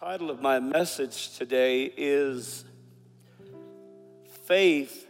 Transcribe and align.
title 0.00 0.28
of 0.28 0.42
my 0.42 0.58
message 0.58 1.38
today 1.38 1.84
is 1.96 2.64
Faith 4.44 5.06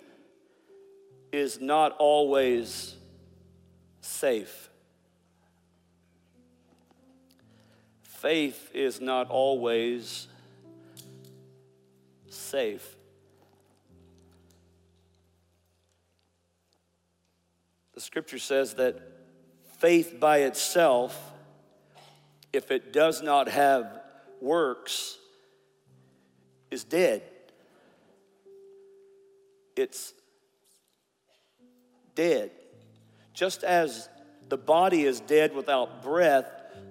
is 1.32 1.58
Not 1.58 1.96
Always 1.98 2.94
Safe. 4.02 4.68
Faith 8.02 8.70
is 8.74 9.00
not 9.00 9.30
always 9.30 10.28
safe. 12.28 12.96
The 17.94 18.00
scripture 18.02 18.38
says 18.38 18.74
that 18.74 19.00
faith 19.78 20.20
by 20.20 20.40
itself, 20.40 21.32
if 22.52 22.70
it 22.70 22.92
does 22.92 23.22
not 23.22 23.48
have 23.48 24.03
works 24.44 25.18
is 26.70 26.84
dead. 26.84 27.22
It's 29.74 30.12
dead. 32.14 32.50
Just 33.32 33.64
as 33.64 34.08
the 34.48 34.56
body 34.56 35.04
is 35.04 35.20
dead 35.20 35.54
without 35.54 36.02
breath, 36.02 36.46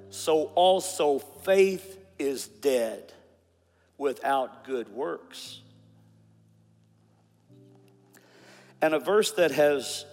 so 0.10 0.52
also 0.56 1.20
faith 1.20 1.98
is 2.20 2.48
dead 2.48 3.14
without 3.98 4.66
good 4.66 4.90
works. 4.90 5.62
And 8.82 8.94
a 8.94 9.00
verse 9.00 9.32
that 9.34 9.52
has 9.52 10.06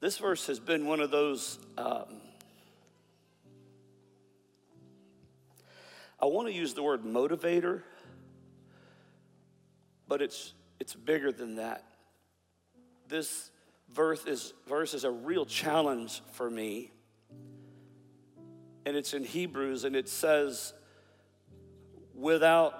this 0.00 0.18
verse 0.18 0.46
has 0.46 0.60
been 0.60 0.86
one 0.86 1.00
of 1.00 1.10
those 1.10 1.58
um, 1.76 2.20
I 6.24 6.26
want 6.26 6.48
to 6.48 6.54
use 6.54 6.72
the 6.72 6.82
word 6.82 7.04
motivator, 7.04 7.82
but 10.08 10.22
it's, 10.22 10.54
it's 10.80 10.94
bigger 10.94 11.30
than 11.30 11.56
that. 11.56 11.84
This 13.08 13.50
verse 13.92 14.24
is, 14.24 14.54
verse 14.66 14.94
is 14.94 15.04
a 15.04 15.10
real 15.10 15.44
challenge 15.44 16.22
for 16.32 16.48
me. 16.48 16.92
And 18.86 18.96
it's 18.96 19.12
in 19.12 19.22
Hebrews, 19.22 19.84
and 19.84 19.94
it 19.94 20.08
says, 20.08 20.72
without 22.14 22.72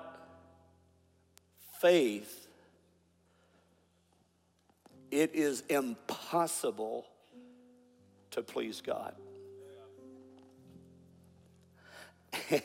faith, 1.82 2.48
it 5.10 5.34
is 5.34 5.64
impossible 5.68 7.04
to 8.30 8.42
please 8.42 8.80
God. 8.80 9.14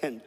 And 0.01 0.21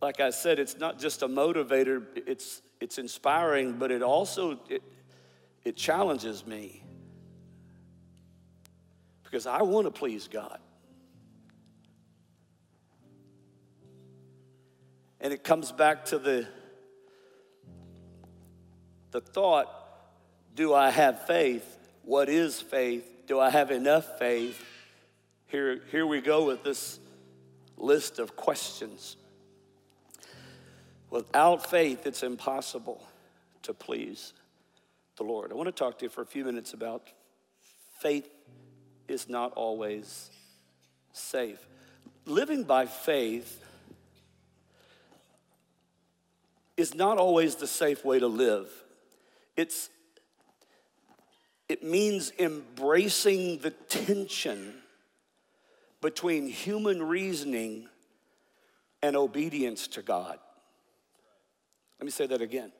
like 0.00 0.20
I 0.20 0.30
said, 0.30 0.58
it's 0.58 0.76
not 0.76 0.98
just 0.98 1.22
a 1.22 1.28
motivator, 1.28 2.04
it's, 2.14 2.62
it's 2.80 2.98
inspiring, 2.98 3.74
but 3.78 3.90
it 3.90 4.02
also, 4.02 4.58
it, 4.68 4.82
it 5.64 5.76
challenges 5.76 6.46
me 6.46 6.82
because 9.24 9.46
I 9.46 9.62
want 9.62 9.86
to 9.86 9.90
please 9.90 10.28
God. 10.28 10.58
And 15.20 15.32
it 15.32 15.42
comes 15.42 15.72
back 15.72 16.04
to 16.06 16.18
the, 16.18 16.46
the 19.10 19.20
thought 19.20 19.72
do 20.54 20.72
I 20.72 20.90
have 20.90 21.26
faith? 21.26 21.76
What 22.02 22.28
is 22.28 22.60
faith? 22.60 23.06
Do 23.26 23.38
I 23.38 23.50
have 23.50 23.70
enough 23.70 24.18
faith? 24.18 24.64
Here, 25.48 25.80
here 25.90 26.06
we 26.06 26.20
go 26.20 26.46
with 26.46 26.64
this 26.64 26.98
list 27.76 28.18
of 28.18 28.36
questions. 28.36 29.16
Without 31.10 31.68
faith, 31.68 32.06
it's 32.06 32.22
impossible 32.22 33.02
to 33.62 33.72
please 33.72 34.32
the 35.16 35.24
Lord. 35.24 35.52
I 35.52 35.54
want 35.54 35.68
to 35.68 35.72
talk 35.72 35.98
to 35.98 36.04
you 36.04 36.08
for 36.08 36.22
a 36.22 36.26
few 36.26 36.44
minutes 36.44 36.72
about 36.72 37.08
faith 38.00 38.28
is 39.08 39.28
not 39.28 39.52
always 39.52 40.30
safe. 41.12 41.66
Living 42.24 42.64
by 42.64 42.86
faith 42.86 43.64
is 46.76 46.94
not 46.94 47.18
always 47.18 47.56
the 47.56 47.66
safe 47.66 48.04
way 48.04 48.18
to 48.18 48.26
live. 48.26 48.68
It's 49.56 49.90
it 51.68 51.82
means 51.82 52.32
embracing 52.38 53.58
the 53.58 53.70
tension 53.70 54.74
between 56.00 56.46
human 56.46 57.02
reasoning 57.02 57.88
and 59.02 59.16
obedience 59.16 59.88
to 59.88 60.02
God. 60.02 60.38
Let 61.98 62.04
me 62.04 62.10
say 62.10 62.26
that 62.26 62.40
again. 62.40 62.72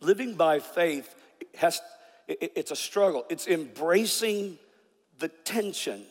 Living 0.00 0.34
by 0.34 0.58
faith 0.58 1.14
has 1.56 1.80
it's 2.28 2.70
a 2.70 2.76
struggle. 2.76 3.24
It's 3.28 3.48
embracing 3.48 4.58
the 5.18 5.28
tension 5.28 6.04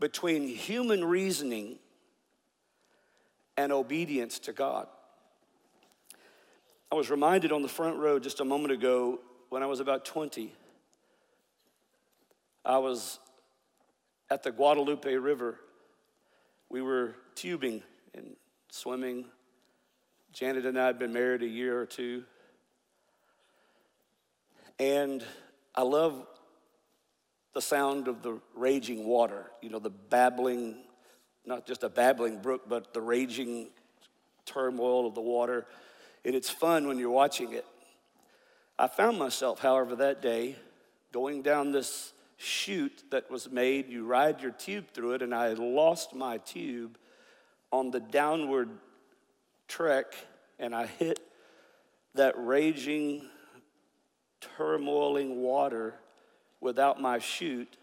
between 0.00 0.48
human 0.48 1.04
reasoning 1.04 1.78
and 3.56 3.72
obedience 3.72 4.38
to 4.40 4.52
God. 4.52 4.86
I 6.90 6.94
was 6.94 7.10
reminded 7.10 7.52
on 7.52 7.62
the 7.62 7.68
front 7.68 7.98
row 7.98 8.18
just 8.18 8.40
a 8.40 8.44
moment 8.44 8.72
ago 8.72 9.20
when 9.50 9.62
I 9.62 9.66
was 9.66 9.80
about 9.80 10.04
20. 10.04 10.54
I 12.64 12.78
was 12.78 13.18
at 14.30 14.42
the 14.42 14.52
Guadalupe 14.52 15.12
River. 15.14 15.58
We 16.68 16.82
were 16.82 17.14
tubing 17.34 17.82
and 18.14 18.36
swimming 18.70 19.26
Janet 20.36 20.66
and 20.66 20.78
I 20.78 20.84
had 20.84 20.98
been 20.98 21.14
married 21.14 21.42
a 21.42 21.46
year 21.46 21.80
or 21.80 21.86
two. 21.86 22.22
And 24.78 25.24
I 25.74 25.80
love 25.80 26.26
the 27.54 27.62
sound 27.62 28.06
of 28.06 28.20
the 28.20 28.38
raging 28.54 29.06
water, 29.06 29.46
you 29.62 29.70
know, 29.70 29.78
the 29.78 29.88
babbling, 29.88 30.76
not 31.46 31.66
just 31.66 31.84
a 31.84 31.88
babbling 31.88 32.42
brook, 32.42 32.68
but 32.68 32.92
the 32.92 33.00
raging 33.00 33.68
turmoil 34.44 35.06
of 35.06 35.14
the 35.14 35.22
water. 35.22 35.64
And 36.22 36.34
it's 36.34 36.50
fun 36.50 36.86
when 36.86 36.98
you're 36.98 37.08
watching 37.08 37.54
it. 37.54 37.64
I 38.78 38.88
found 38.88 39.18
myself, 39.18 39.60
however, 39.60 39.96
that 39.96 40.20
day 40.20 40.56
going 41.12 41.40
down 41.40 41.72
this 41.72 42.12
chute 42.36 43.04
that 43.08 43.30
was 43.30 43.50
made. 43.50 43.88
You 43.88 44.04
ride 44.04 44.42
your 44.42 44.50
tube 44.50 44.88
through 44.92 45.12
it, 45.12 45.22
and 45.22 45.34
I 45.34 45.54
lost 45.54 46.14
my 46.14 46.36
tube 46.36 46.98
on 47.72 47.90
the 47.90 48.00
downward 48.00 48.68
trek 49.68 50.14
and 50.58 50.74
I 50.74 50.86
hit 50.86 51.20
that 52.14 52.34
raging, 52.36 53.22
turmoiling 54.58 55.36
water 55.36 55.94
without 56.60 57.00
my 57.00 57.18
chute. 57.18 57.76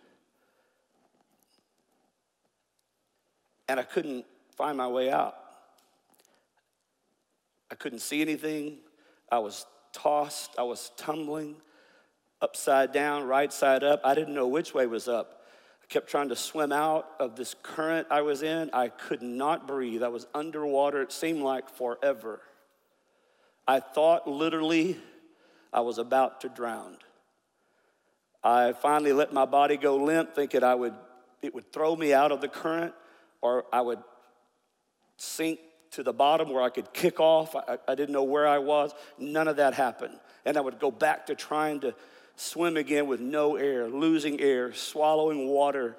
And 3.68 3.80
I 3.80 3.84
couldn't 3.84 4.26
find 4.56 4.78
my 4.78 4.88
way 4.88 5.12
out. 5.12 5.36
I 7.72 7.76
couldn't 7.76 8.00
see 8.00 8.22
anything. 8.22 8.78
I 9.32 9.40
was 9.40 9.66
tossed, 9.94 10.52
I 10.58 10.64
was 10.64 10.92
tumbling 10.98 11.56
upside 12.42 12.92
down, 12.92 13.24
right 13.24 13.52
side 13.54 13.84
up. 13.84 14.02
I 14.04 14.14
didn't 14.14 14.34
know 14.34 14.48
which 14.48 14.74
way 14.74 14.86
was 14.86 15.08
up. 15.08 15.43
I 15.84 15.86
kept 15.88 16.10
trying 16.10 16.30
to 16.30 16.36
swim 16.36 16.72
out 16.72 17.10
of 17.20 17.36
this 17.36 17.56
current 17.62 18.08
I 18.10 18.22
was 18.22 18.42
in. 18.42 18.70
I 18.74 18.88
could 18.88 19.22
not 19.22 19.68
breathe. 19.68 20.02
I 20.02 20.08
was 20.08 20.26
underwater. 20.34 21.02
It 21.02 21.12
seemed 21.12 21.42
like 21.42 21.70
forever. 21.70 22.42
I 23.68 23.80
thought 23.80 24.28
literally 24.28 24.98
I 25.72 25.82
was 25.82 25.98
about 25.98 26.42
to 26.42 26.50
drown. 26.50 26.98
I 28.44 28.74
finally 28.74 29.14
let 29.14 29.34
my 29.34 29.46
body 29.46 29.78
go 29.78 29.98
limp, 29.98 30.36
thinking 30.36 30.64
I 30.64 30.76
would, 30.76 30.96
it 31.42 31.54
would 31.54 31.72
throw 31.72 31.96
me 31.96 32.14
out 32.14 32.32
of 32.32 32.42
the 32.42 32.50
current 32.50 32.94
or 33.42 33.66
I 33.72 33.82
would 33.82 34.00
sink 35.18 35.60
to 35.92 36.04
the 36.04 36.14
bottom 36.14 36.52
where 36.52 36.62
I 36.62 36.70
could 36.70 36.92
kick 36.94 37.20
off. 37.20 37.56
I, 37.56 37.78
I 37.88 37.96
didn't 37.96 38.14
know 38.14 38.24
where 38.24 38.48
I 38.48 38.58
was. 38.58 38.94
None 39.18 39.48
of 39.48 39.58
that 39.58 39.74
happened. 39.74 40.20
And 40.46 40.58
I 40.58 40.62
would 40.62 40.80
go 40.80 40.92
back 40.92 41.28
to 41.28 41.36
trying 41.36 41.82
to 41.82 41.94
swim 42.36 42.78
again 42.78 43.08
with 43.08 43.20
no 43.20 43.56
air, 43.56 43.88
losing 43.88 44.40
air, 44.40 44.74
swallowing 44.74 45.48
water. 45.48 45.96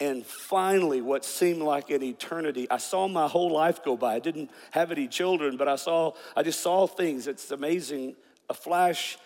And 0.00 0.24
finally, 0.24 1.00
what 1.00 1.24
seemed 1.24 1.62
like 1.62 1.90
an 1.90 2.02
eternity, 2.02 2.68
I 2.70 2.76
saw 2.76 3.08
my 3.08 3.26
whole 3.26 3.50
life 3.50 3.84
go 3.84 3.96
by. 3.96 4.14
I 4.14 4.18
didn't 4.20 4.50
have 4.70 4.92
any 4.92 5.08
children, 5.08 5.56
but 5.56 5.66
I 5.68 5.76
saw, 5.76 6.12
I 6.36 6.42
just 6.42 6.60
saw 6.60 6.86
things. 6.86 7.26
It's 7.26 7.50
amazing, 7.50 8.14
a 8.48 8.54
flash, 8.54 9.18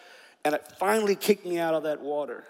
and 0.45 0.55
it 0.55 0.67
finally 0.79 1.15
kicked 1.15 1.45
me 1.45 1.59
out 1.59 1.75
of 1.75 1.83
that 1.83 2.01
water. 2.01 2.45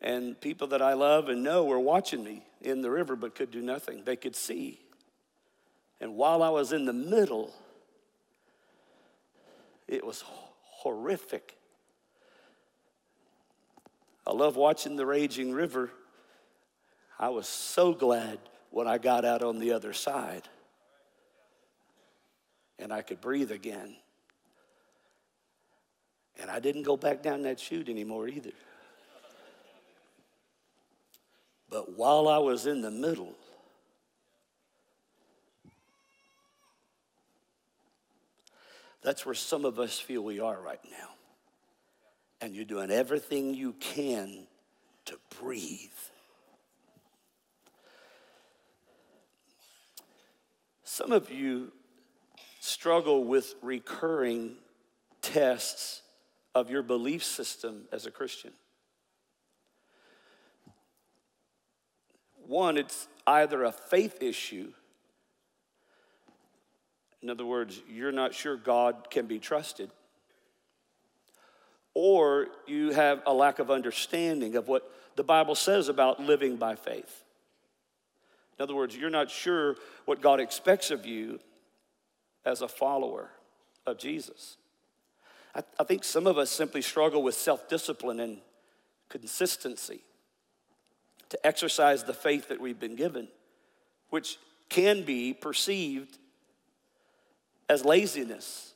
And 0.00 0.38
people 0.40 0.66
that 0.68 0.82
I 0.82 0.92
love 0.94 1.28
and 1.28 1.42
know 1.42 1.64
were 1.64 1.78
watching 1.78 2.22
me 2.22 2.42
in 2.60 2.82
the 2.82 2.90
river, 2.90 3.16
but 3.16 3.34
could 3.34 3.50
do 3.50 3.62
nothing. 3.62 4.02
They 4.04 4.16
could 4.16 4.36
see. 4.36 4.80
And 6.00 6.16
while 6.16 6.42
I 6.42 6.50
was 6.50 6.72
in 6.72 6.84
the 6.84 6.92
middle, 6.92 7.54
it 9.86 10.04
was 10.04 10.24
horrific. 10.26 11.56
I 14.26 14.32
love 14.32 14.56
watching 14.56 14.96
the 14.96 15.06
raging 15.06 15.52
river. 15.52 15.90
I 17.18 17.28
was 17.28 17.46
so 17.46 17.92
glad 17.92 18.38
when 18.70 18.88
I 18.88 18.98
got 18.98 19.24
out 19.24 19.42
on 19.42 19.58
the 19.58 19.72
other 19.72 19.92
side 19.92 20.48
and 22.78 22.92
I 22.92 23.02
could 23.02 23.20
breathe 23.20 23.52
again. 23.52 23.96
And 26.40 26.50
I 26.50 26.58
didn't 26.58 26.82
go 26.82 26.96
back 26.96 27.22
down 27.22 27.42
that 27.42 27.60
chute 27.60 27.88
anymore 27.88 28.28
either. 28.28 28.50
But 31.70 31.96
while 31.96 32.28
I 32.28 32.38
was 32.38 32.66
in 32.66 32.82
the 32.82 32.90
middle, 32.90 33.34
that's 39.02 39.24
where 39.24 39.34
some 39.34 39.64
of 39.64 39.78
us 39.78 39.98
feel 39.98 40.22
we 40.22 40.40
are 40.40 40.60
right 40.60 40.80
now. 40.90 41.08
And 42.40 42.54
you're 42.54 42.64
doing 42.64 42.90
everything 42.90 43.54
you 43.54 43.74
can 43.80 44.46
to 45.06 45.16
breathe. 45.40 45.90
Some 50.82 51.10
of 51.10 51.30
you 51.30 51.72
struggle 52.60 53.24
with 53.24 53.54
recurring 53.62 54.56
tests 55.22 56.02
of 56.54 56.70
your 56.70 56.82
belief 56.82 57.24
system 57.24 57.84
as 57.92 58.06
a 58.06 58.10
Christian. 58.10 58.52
One, 62.46 62.76
it's 62.76 63.08
either 63.26 63.64
a 63.64 63.72
faith 63.72 64.22
issue. 64.22 64.72
In 67.22 67.30
other 67.30 67.46
words, 67.46 67.82
you're 67.88 68.12
not 68.12 68.34
sure 68.34 68.56
God 68.56 69.08
can 69.10 69.26
be 69.26 69.38
trusted. 69.38 69.90
Or 71.94 72.48
you 72.66 72.90
have 72.90 73.22
a 73.26 73.32
lack 73.32 73.60
of 73.60 73.70
understanding 73.70 74.56
of 74.56 74.68
what 74.68 74.90
the 75.16 75.22
Bible 75.22 75.54
says 75.54 75.88
about 75.88 76.20
living 76.20 76.56
by 76.56 76.74
faith. 76.74 77.24
In 78.58 78.62
other 78.62 78.74
words, 78.74 78.96
you're 78.96 79.10
not 79.10 79.30
sure 79.30 79.76
what 80.04 80.20
God 80.20 80.40
expects 80.40 80.90
of 80.90 81.06
you 81.06 81.40
as 82.44 82.62
a 82.62 82.68
follower 82.68 83.30
of 83.86 83.98
Jesus. 83.98 84.56
I, 85.54 85.62
I 85.78 85.84
think 85.84 86.04
some 86.04 86.26
of 86.26 86.38
us 86.38 86.50
simply 86.50 86.82
struggle 86.82 87.22
with 87.22 87.34
self 87.34 87.68
discipline 87.68 88.20
and 88.20 88.38
consistency 89.08 90.00
to 91.30 91.46
exercise 91.46 92.04
the 92.04 92.14
faith 92.14 92.48
that 92.48 92.60
we've 92.60 92.78
been 92.78 92.96
given, 92.96 93.28
which 94.10 94.38
can 94.68 95.02
be 95.02 95.32
perceived 95.32 96.18
as 97.68 97.84
laziness 97.84 98.73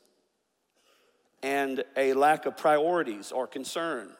and 1.42 1.84
a 1.96 2.12
lack 2.14 2.46
of 2.46 2.56
priorities 2.56 3.32
or 3.32 3.46
concern. 3.46 4.10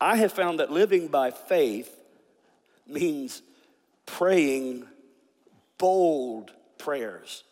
I 0.00 0.16
have 0.16 0.32
found 0.32 0.58
that 0.58 0.70
living 0.70 1.08
by 1.08 1.30
faith 1.30 1.94
means 2.88 3.42
praying 4.04 4.86
bold 5.78 6.52
prayers. 6.78 7.44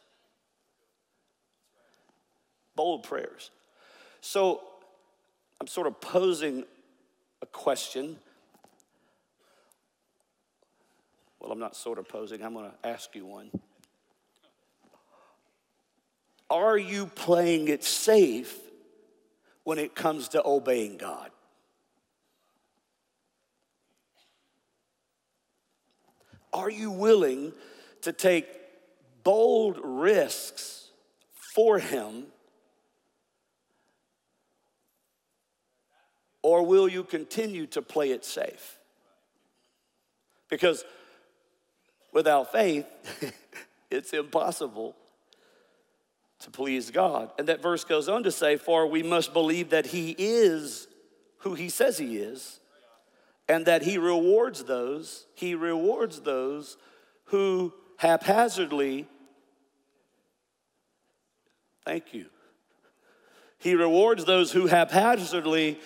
Bold 2.75 3.04
prayers. 3.04 3.50
So 4.20 4.62
I'm 5.60 5.66
sort 5.66 5.87
of 5.87 6.00
posing 6.00 6.64
a 7.42 7.46
question. 7.46 8.16
Well, 11.38 11.52
I'm 11.52 11.58
not 11.58 11.76
sort 11.76 11.98
of 11.98 12.08
posing, 12.08 12.42
I'm 12.42 12.54
going 12.54 12.70
to 12.70 12.88
ask 12.88 13.14
you 13.14 13.26
one. 13.26 13.50
Are 16.50 16.76
you 16.76 17.06
playing 17.06 17.69
it 17.69 17.85
safe 17.85 18.58
when 19.62 19.79
it 19.79 19.94
comes 19.94 20.29
to 20.31 20.44
obeying 20.44 20.97
God? 20.97 21.31
Are 26.52 26.70
you 26.70 26.91
willing 26.91 27.52
to 28.02 28.12
take 28.12 28.49
bold 29.23 29.79
risks 29.81 30.88
for 31.55 31.79
Him? 31.79 32.26
Or 36.43 36.67
will 36.67 36.88
you 36.88 37.05
continue 37.05 37.67
to 37.69 37.82
play 37.82 38.11
it 38.11 38.25
safe? 38.25 38.79
Because 40.49 40.85
without 42.12 42.50
faith, 42.50 42.87
it's 43.91 44.12
impossible 44.12 44.97
to 46.40 46.50
please 46.50 46.90
God. 46.90 47.31
And 47.38 47.48
that 47.48 47.62
verse 47.62 47.84
goes 47.84 48.08
on 48.08 48.22
to 48.25 48.32
say, 48.32 48.56
For 48.56 48.87
we 48.87 49.02
must 49.02 49.32
believe 49.32 49.70
that 49.70 49.87
He 49.87 50.14
is 50.19 50.88
who 51.38 51.54
He 51.54 51.69
says 51.69 51.98
He 51.98 52.16
is 52.19 52.60
and 53.50 53.66
that 53.66 53.82
he 53.82 53.98
rewards 53.98 54.62
those, 54.62 55.26
he 55.34 55.56
rewards 55.56 56.20
those 56.20 56.76
who 57.25 57.75
haphazardly, 57.96 59.08
thank 61.84 62.14
you. 62.14 62.26
He 63.58 63.75
rewards 63.75 64.25
those 64.25 64.52
who 64.52 64.69
haphazardly, 64.69 65.81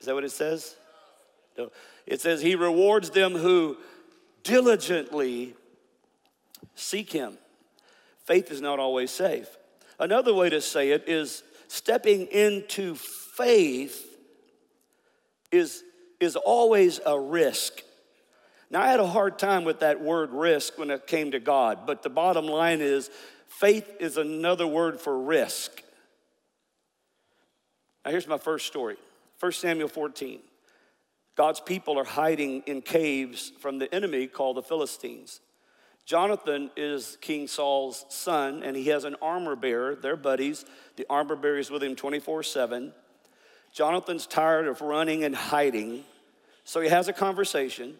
is 0.00 0.06
that 0.06 0.14
what 0.14 0.24
it 0.24 0.30
says? 0.30 0.76
No. 1.58 1.70
It 2.06 2.22
says 2.22 2.40
he 2.40 2.54
rewards 2.54 3.10
them 3.10 3.34
who 3.34 3.76
diligently 4.44 5.52
seek 6.74 7.12
him. 7.12 7.36
Faith 8.24 8.50
is 8.50 8.60
not 8.60 8.78
always 8.78 9.10
safe. 9.10 9.48
Another 9.98 10.34
way 10.34 10.50
to 10.50 10.60
say 10.60 10.90
it 10.90 11.08
is 11.08 11.42
stepping 11.68 12.26
into 12.26 12.94
faith 12.94 14.06
is 15.52 15.82
is 16.20 16.36
always 16.36 17.00
a 17.04 17.18
risk. 17.18 17.82
Now, 18.70 18.82
I 18.82 18.88
had 18.88 19.00
a 19.00 19.06
hard 19.06 19.38
time 19.38 19.64
with 19.64 19.80
that 19.80 20.00
word 20.00 20.30
risk 20.32 20.78
when 20.78 20.90
it 20.90 21.06
came 21.06 21.32
to 21.32 21.40
God, 21.40 21.80
but 21.86 22.02
the 22.02 22.10
bottom 22.10 22.46
line 22.46 22.80
is 22.80 23.10
faith 23.46 23.88
is 24.00 24.16
another 24.16 24.66
word 24.66 25.00
for 25.00 25.18
risk. 25.18 25.82
Now, 28.04 28.10
here's 28.10 28.26
my 28.26 28.38
first 28.38 28.66
story 28.66 28.96
1 29.40 29.52
Samuel 29.52 29.88
14. 29.88 30.40
God's 31.36 31.60
people 31.60 31.98
are 31.98 32.04
hiding 32.04 32.62
in 32.66 32.80
caves 32.80 33.52
from 33.60 33.78
the 33.78 33.92
enemy 33.92 34.26
called 34.26 34.56
the 34.56 34.62
Philistines. 34.62 35.40
Jonathan 36.04 36.70
is 36.76 37.16
King 37.20 37.46
Saul's 37.48 38.04
son, 38.10 38.62
and 38.62 38.76
he 38.76 38.88
has 38.88 39.04
an 39.04 39.16
armor 39.22 39.56
bearer. 39.56 39.94
They're 39.94 40.16
buddies. 40.16 40.64
The 40.96 41.06
armor 41.08 41.34
bearer 41.34 41.58
is 41.58 41.70
with 41.70 41.82
him 41.82 41.96
24 41.96 42.42
7. 42.42 42.92
Jonathan's 43.72 44.26
tired 44.26 44.68
of 44.68 44.80
running 44.80 45.24
and 45.24 45.34
hiding, 45.34 46.04
so 46.62 46.80
he 46.80 46.88
has 46.88 47.08
a 47.08 47.12
conversation 47.12 47.94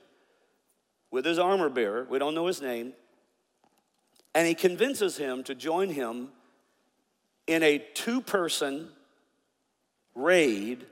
with 1.11 1.25
his 1.25 1.39
armor 1.39 1.69
bearer. 1.69 2.07
We 2.09 2.19
don't 2.19 2.35
know 2.35 2.47
his 2.47 2.61
name. 2.61 2.93
And 4.35 4.47
he 4.47 4.55
convinces 4.55 5.17
him 5.17 5.43
to 5.45 5.55
join 5.55 5.91
him 5.91 6.29
in 7.47 7.63
a 7.63 7.79
two 7.95 8.21
person 8.21 8.89
raid 10.15 10.87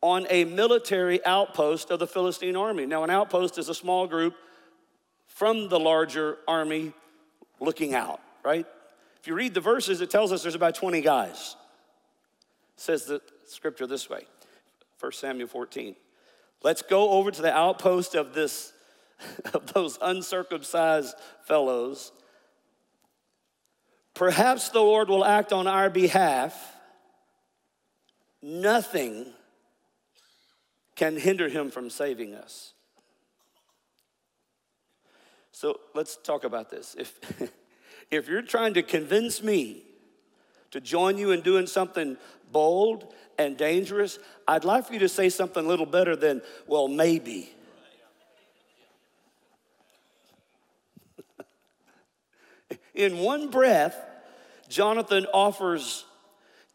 on 0.00 0.26
a 0.30 0.44
military 0.44 1.24
outpost 1.26 1.90
of 1.90 1.98
the 1.98 2.06
Philistine 2.06 2.56
army. 2.56 2.86
Now, 2.86 3.04
an 3.04 3.10
outpost 3.10 3.58
is 3.58 3.68
a 3.68 3.74
small 3.74 4.06
group 4.06 4.34
from 5.40 5.70
the 5.70 5.80
larger 5.80 6.36
army 6.46 6.92
looking 7.60 7.94
out, 7.94 8.20
right? 8.44 8.66
If 9.18 9.26
you 9.26 9.34
read 9.34 9.54
the 9.54 9.60
verses, 9.62 10.02
it 10.02 10.10
tells 10.10 10.32
us 10.32 10.42
there's 10.42 10.54
about 10.54 10.74
20 10.74 11.00
guys. 11.00 11.56
It 12.74 12.80
says 12.82 13.06
the 13.06 13.22
scripture 13.46 13.86
this 13.86 14.10
way 14.10 14.26
1 14.98 15.12
Samuel 15.12 15.48
14. 15.48 15.96
Let's 16.62 16.82
go 16.82 17.12
over 17.12 17.30
to 17.30 17.40
the 17.40 17.56
outpost 17.56 18.14
of 18.14 18.34
this 18.34 18.74
of 19.54 19.72
those 19.72 19.98
uncircumcised 20.02 21.14
fellows. 21.46 22.12
Perhaps 24.12 24.68
the 24.68 24.82
Lord 24.82 25.08
will 25.08 25.24
act 25.24 25.54
on 25.54 25.66
our 25.66 25.88
behalf. 25.88 26.76
Nothing 28.42 29.32
can 30.96 31.16
hinder 31.16 31.48
him 31.48 31.70
from 31.70 31.88
saving 31.88 32.34
us. 32.34 32.74
So 35.60 35.78
let's 35.92 36.16
talk 36.16 36.44
about 36.44 36.70
this. 36.70 36.96
If, 36.98 37.20
if 38.10 38.28
you're 38.28 38.40
trying 38.40 38.72
to 38.74 38.82
convince 38.82 39.42
me 39.42 39.82
to 40.70 40.80
join 40.80 41.18
you 41.18 41.32
in 41.32 41.42
doing 41.42 41.66
something 41.66 42.16
bold 42.50 43.12
and 43.38 43.58
dangerous, 43.58 44.18
I'd 44.48 44.64
like 44.64 44.86
for 44.86 44.94
you 44.94 45.00
to 45.00 45.08
say 45.08 45.28
something 45.28 45.62
a 45.62 45.68
little 45.68 45.84
better 45.84 46.16
than, 46.16 46.40
well, 46.66 46.88
maybe. 46.88 47.52
In 52.94 53.18
one 53.18 53.50
breath, 53.50 54.02
Jonathan 54.70 55.26
offers 55.34 56.06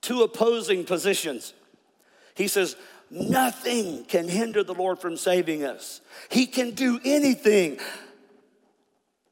two 0.02 0.22
opposing 0.22 0.86
positions. 0.86 1.54
He 2.36 2.48
says, 2.48 2.76
Nothing 3.10 4.06
can 4.06 4.28
hinder 4.28 4.64
the 4.64 4.76
Lord 4.76 5.00
from 5.00 5.18
saving 5.18 5.64
us. 5.64 6.02
He 6.30 6.46
can 6.46 6.72
do 6.72 7.00
anything. 7.04 7.80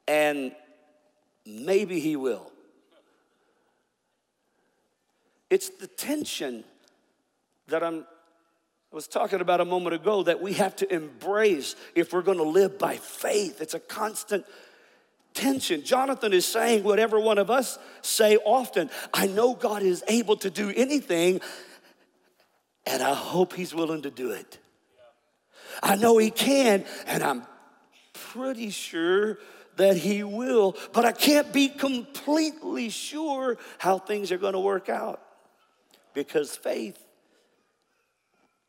And 0.06 0.52
maybe 1.46 2.00
He 2.00 2.16
will. 2.16 2.50
It's 5.50 5.68
the 5.68 5.86
tension 5.86 6.64
that 7.68 7.82
I'm 7.82 8.04
I 8.94 8.96
was 8.96 9.08
talking 9.08 9.40
about 9.40 9.60
a 9.60 9.64
moment 9.64 9.96
ago 9.96 10.22
that 10.22 10.40
we 10.40 10.52
have 10.52 10.76
to 10.76 10.94
embrace 10.94 11.74
if 11.96 12.12
we're 12.12 12.22
going 12.22 12.38
to 12.38 12.44
live 12.44 12.78
by 12.78 12.96
faith. 12.96 13.60
It's 13.60 13.74
a 13.74 13.80
constant 13.80 14.46
tension. 15.32 15.82
Jonathan 15.82 16.32
is 16.32 16.46
saying 16.46 16.84
whatever 16.84 17.18
one 17.18 17.38
of 17.38 17.50
us 17.50 17.76
say 18.02 18.36
often 18.36 18.88
I 19.12 19.26
know 19.26 19.54
God 19.54 19.82
is 19.82 20.04
able 20.06 20.36
to 20.36 20.48
do 20.48 20.72
anything, 20.76 21.40
and 22.86 23.02
I 23.02 23.14
hope 23.14 23.52
He's 23.54 23.74
willing 23.74 24.02
to 24.02 24.12
do 24.12 24.30
it. 24.30 24.58
I 25.82 25.96
know 25.96 26.16
He 26.18 26.30
can, 26.30 26.84
and 27.08 27.24
I'm 27.24 27.42
pretty 28.12 28.70
sure 28.70 29.38
that 29.76 29.96
He 29.96 30.22
will, 30.22 30.76
but 30.92 31.04
I 31.04 31.12
can't 31.12 31.52
be 31.52 31.68
completely 31.68 32.88
sure 32.88 33.58
how 33.78 33.98
things 33.98 34.32
are 34.32 34.38
going 34.38 34.52
to 34.52 34.60
work 34.60 34.88
out 34.88 35.20
because 36.14 36.56
faith 36.56 36.98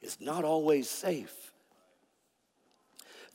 is 0.01 0.17
not 0.19 0.43
always 0.43 0.89
safe. 0.89 1.51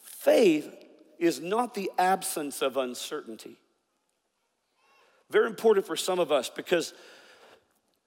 Faith 0.03 0.73
is 1.19 1.41
not 1.41 1.75
the 1.75 1.91
absence 1.99 2.63
of 2.63 2.77
uncertainty. 2.77 3.57
Very 5.31 5.47
important 5.47 5.87
for 5.87 5.97
some 5.97 6.19
of 6.19 6.33
us 6.33 6.51
because 6.51 6.93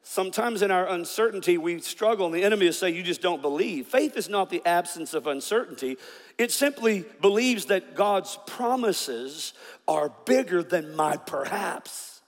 sometimes 0.04 0.62
in 0.62 0.70
our 0.70 0.88
uncertainty 0.88 1.58
we 1.58 1.80
struggle 1.80 2.26
and 2.28 2.36
the 2.36 2.44
enemy 2.44 2.68
will 2.68 2.74
say, 2.74 2.90
You 2.90 3.04
just 3.04 3.22
don't 3.22 3.42
believe. 3.42 3.88
Faith 3.88 4.16
is 4.16 4.30
not 4.30 4.50
the 4.50 4.62
absence 4.66 5.14
of 5.14 5.28
uncertainty, 5.28 5.98
it 6.38 6.52
simply 6.52 7.06
believes 7.22 7.66
that 7.66 7.96
God's 7.96 8.38
promises 8.46 9.54
are 9.88 10.12
bigger 10.26 10.62
than 10.62 10.96
my 10.96 11.18
perhaps. 11.18 12.22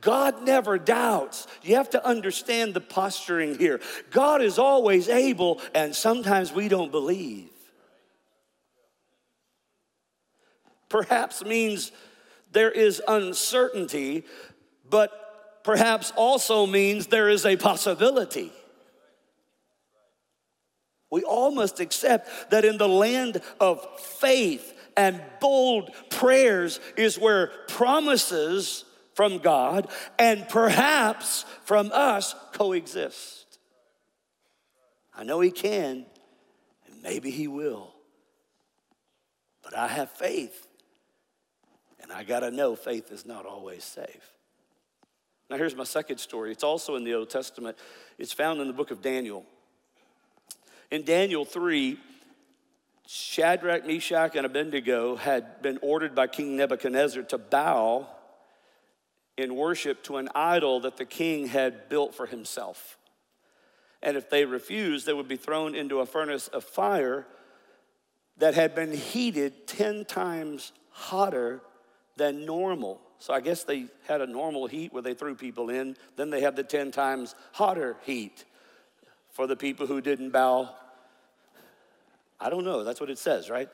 God 0.00 0.42
never 0.42 0.78
doubts. 0.78 1.46
You 1.62 1.76
have 1.76 1.90
to 1.90 2.06
understand 2.06 2.74
the 2.74 2.80
posturing 2.80 3.58
here. 3.58 3.80
God 4.10 4.40
is 4.40 4.58
always 4.58 5.08
able, 5.08 5.60
and 5.74 5.94
sometimes 5.94 6.52
we 6.52 6.68
don't 6.68 6.92
believe. 6.92 7.50
Perhaps 10.88 11.44
means 11.44 11.90
there 12.52 12.70
is 12.70 13.02
uncertainty, 13.08 14.24
but 14.88 15.23
perhaps 15.64 16.12
also 16.14 16.66
means 16.66 17.08
there 17.08 17.28
is 17.28 17.44
a 17.44 17.56
possibility. 17.56 18.52
We 21.10 21.22
all 21.22 21.50
must 21.50 21.80
accept 21.80 22.50
that 22.50 22.64
in 22.64 22.78
the 22.78 22.88
land 22.88 23.40
of 23.60 23.84
faith 24.00 24.72
and 24.96 25.20
bold 25.40 25.90
prayers 26.10 26.78
is 26.96 27.18
where 27.18 27.48
promises 27.68 28.84
from 29.14 29.38
God 29.38 29.88
and 30.18 30.48
perhaps 30.48 31.44
from 31.64 31.90
us 31.92 32.34
coexist. 32.52 33.58
I 35.16 35.24
know 35.24 35.40
He 35.40 35.50
can, 35.50 36.04
and 36.86 37.02
maybe 37.02 37.30
He 37.30 37.46
will. 37.46 37.94
But 39.62 39.76
I 39.76 39.86
have 39.86 40.10
faith, 40.10 40.66
and 42.02 42.12
I 42.12 42.24
got 42.24 42.40
to 42.40 42.50
know 42.50 42.76
faith 42.76 43.12
is 43.12 43.24
not 43.24 43.46
always 43.46 43.84
safe. 43.84 44.33
Now, 45.54 45.58
here's 45.58 45.76
my 45.76 45.84
second 45.84 46.18
story. 46.18 46.50
It's 46.50 46.64
also 46.64 46.96
in 46.96 47.04
the 47.04 47.14
Old 47.14 47.30
Testament, 47.30 47.78
it's 48.18 48.32
found 48.32 48.60
in 48.60 48.66
the 48.66 48.72
book 48.72 48.90
of 48.90 49.00
Daniel. 49.00 49.44
In 50.90 51.04
Daniel 51.04 51.44
3, 51.44 51.96
Shadrach, 53.06 53.86
Meshach, 53.86 54.34
and 54.34 54.46
Abednego 54.46 55.14
had 55.14 55.62
been 55.62 55.78
ordered 55.80 56.12
by 56.12 56.26
King 56.26 56.56
Nebuchadnezzar 56.56 57.22
to 57.22 57.38
bow 57.38 58.08
in 59.36 59.54
worship 59.54 60.02
to 60.02 60.16
an 60.16 60.28
idol 60.34 60.80
that 60.80 60.96
the 60.96 61.04
king 61.04 61.46
had 61.46 61.88
built 61.88 62.16
for 62.16 62.26
himself. 62.26 62.98
And 64.02 64.16
if 64.16 64.28
they 64.28 64.46
refused, 64.46 65.06
they 65.06 65.12
would 65.12 65.28
be 65.28 65.36
thrown 65.36 65.76
into 65.76 66.00
a 66.00 66.06
furnace 66.06 66.48
of 66.48 66.64
fire 66.64 67.28
that 68.38 68.54
had 68.54 68.74
been 68.74 68.90
heated 68.90 69.68
10 69.68 70.06
times 70.06 70.72
hotter 70.90 71.60
than 72.16 72.44
normal. 72.44 73.00
So 73.24 73.32
I 73.32 73.40
guess 73.40 73.64
they 73.64 73.86
had 74.06 74.20
a 74.20 74.26
normal 74.26 74.66
heat 74.66 74.92
where 74.92 75.00
they 75.00 75.14
threw 75.14 75.34
people 75.34 75.70
in, 75.70 75.96
then 76.14 76.28
they 76.28 76.42
had 76.42 76.56
the 76.56 76.62
10 76.62 76.90
times 76.90 77.34
hotter 77.52 77.96
heat 78.02 78.44
for 79.30 79.46
the 79.46 79.56
people 79.56 79.86
who 79.86 80.02
didn't 80.02 80.28
bow. 80.28 80.68
I 82.38 82.50
don't 82.50 82.64
know, 82.64 82.84
that's 82.84 83.00
what 83.00 83.08
it 83.08 83.16
says, 83.16 83.48
right? 83.48 83.70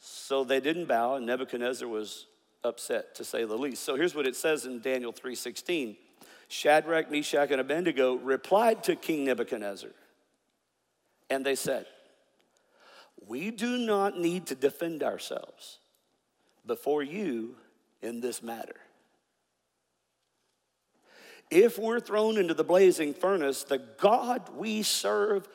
So 0.00 0.44
they 0.44 0.60
didn't 0.60 0.84
bow, 0.84 1.14
and 1.14 1.24
Nebuchadnezzar 1.24 1.88
was 1.88 2.26
upset 2.62 3.14
to 3.14 3.24
say 3.24 3.46
the 3.46 3.56
least. 3.56 3.82
So 3.82 3.96
here's 3.96 4.14
what 4.14 4.26
it 4.26 4.36
says 4.36 4.66
in 4.66 4.82
Daniel 4.82 5.14
3:16. 5.14 5.96
Shadrach, 6.48 7.10
Meshach, 7.10 7.50
and 7.52 7.60
Abednego 7.62 8.16
replied 8.16 8.84
to 8.84 8.96
King 8.96 9.24
Nebuchadnezzar, 9.24 9.92
and 11.30 11.46
they 11.46 11.54
said, 11.54 11.86
We 13.26 13.50
do 13.50 13.78
not 13.78 14.18
need 14.18 14.48
to 14.48 14.54
defend 14.54 15.02
ourselves 15.02 15.78
before 16.68 17.02
you 17.02 17.56
in 18.00 18.20
this 18.20 18.40
matter. 18.40 18.76
If 21.50 21.78
we're 21.78 21.98
thrown 21.98 22.36
into 22.36 22.54
the 22.54 22.62
blazing 22.62 23.14
furnace, 23.14 23.64
the 23.64 23.78
God 23.78 24.48
we 24.54 24.82
serve 24.82 25.48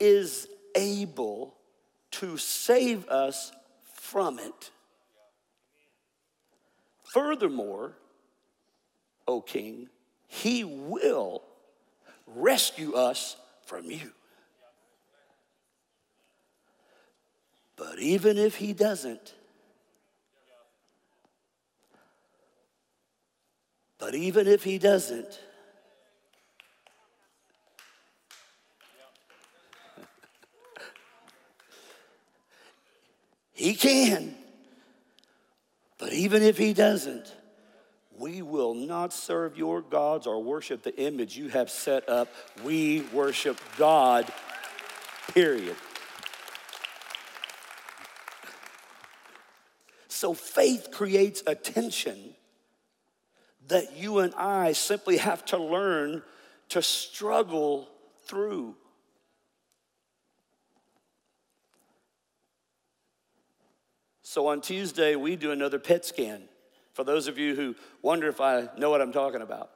is 0.00 0.48
able 0.74 1.54
to 2.12 2.38
save 2.38 3.06
us 3.08 3.52
from 3.92 4.38
it. 4.38 4.70
Furthermore, 7.02 7.92
O 9.28 9.40
king, 9.40 9.88
he 10.28 10.64
will 10.64 11.42
rescue 12.26 12.94
us 12.94 13.36
from 13.66 13.90
you. 13.90 14.12
But 17.76 17.98
even 17.98 18.38
if 18.38 18.56
he 18.56 18.72
doesn't, 18.72 19.34
but 24.12 24.20
even 24.20 24.46
if 24.46 24.62
he 24.62 24.76
doesn't, 24.76 25.40
he 33.54 33.74
can. 33.74 34.34
But 35.96 36.12
even 36.12 36.42
if 36.42 36.58
he 36.58 36.74
doesn't, 36.74 37.34
we 38.18 38.42
will 38.42 38.74
not 38.74 39.14
serve 39.14 39.56
your 39.56 39.80
gods 39.80 40.26
or 40.26 40.42
worship 40.42 40.82
the 40.82 40.94
image 41.00 41.38
you 41.38 41.48
have 41.48 41.70
set 41.70 42.06
up. 42.06 42.28
We 42.62 43.06
worship 43.14 43.58
God, 43.78 44.30
period. 45.32 45.76
So 50.08 50.34
faith 50.34 50.90
creates 50.92 51.42
a 51.46 51.54
tension 51.54 52.34
that 53.68 53.96
you 53.96 54.18
and 54.18 54.34
I 54.34 54.72
simply 54.72 55.16
have 55.18 55.44
to 55.46 55.58
learn 55.58 56.22
to 56.70 56.82
struggle 56.82 57.88
through. 58.24 58.76
So 64.22 64.46
on 64.46 64.62
Tuesday, 64.62 65.14
we 65.14 65.36
do 65.36 65.50
another 65.50 65.78
PET 65.78 66.04
scan. 66.04 66.44
For 66.94 67.04
those 67.04 67.28
of 67.28 67.38
you 67.38 67.54
who 67.54 67.74
wonder 68.00 68.28
if 68.28 68.40
I 68.40 68.68
know 68.78 68.90
what 68.90 69.02
I'm 69.02 69.12
talking 69.12 69.42
about, 69.42 69.70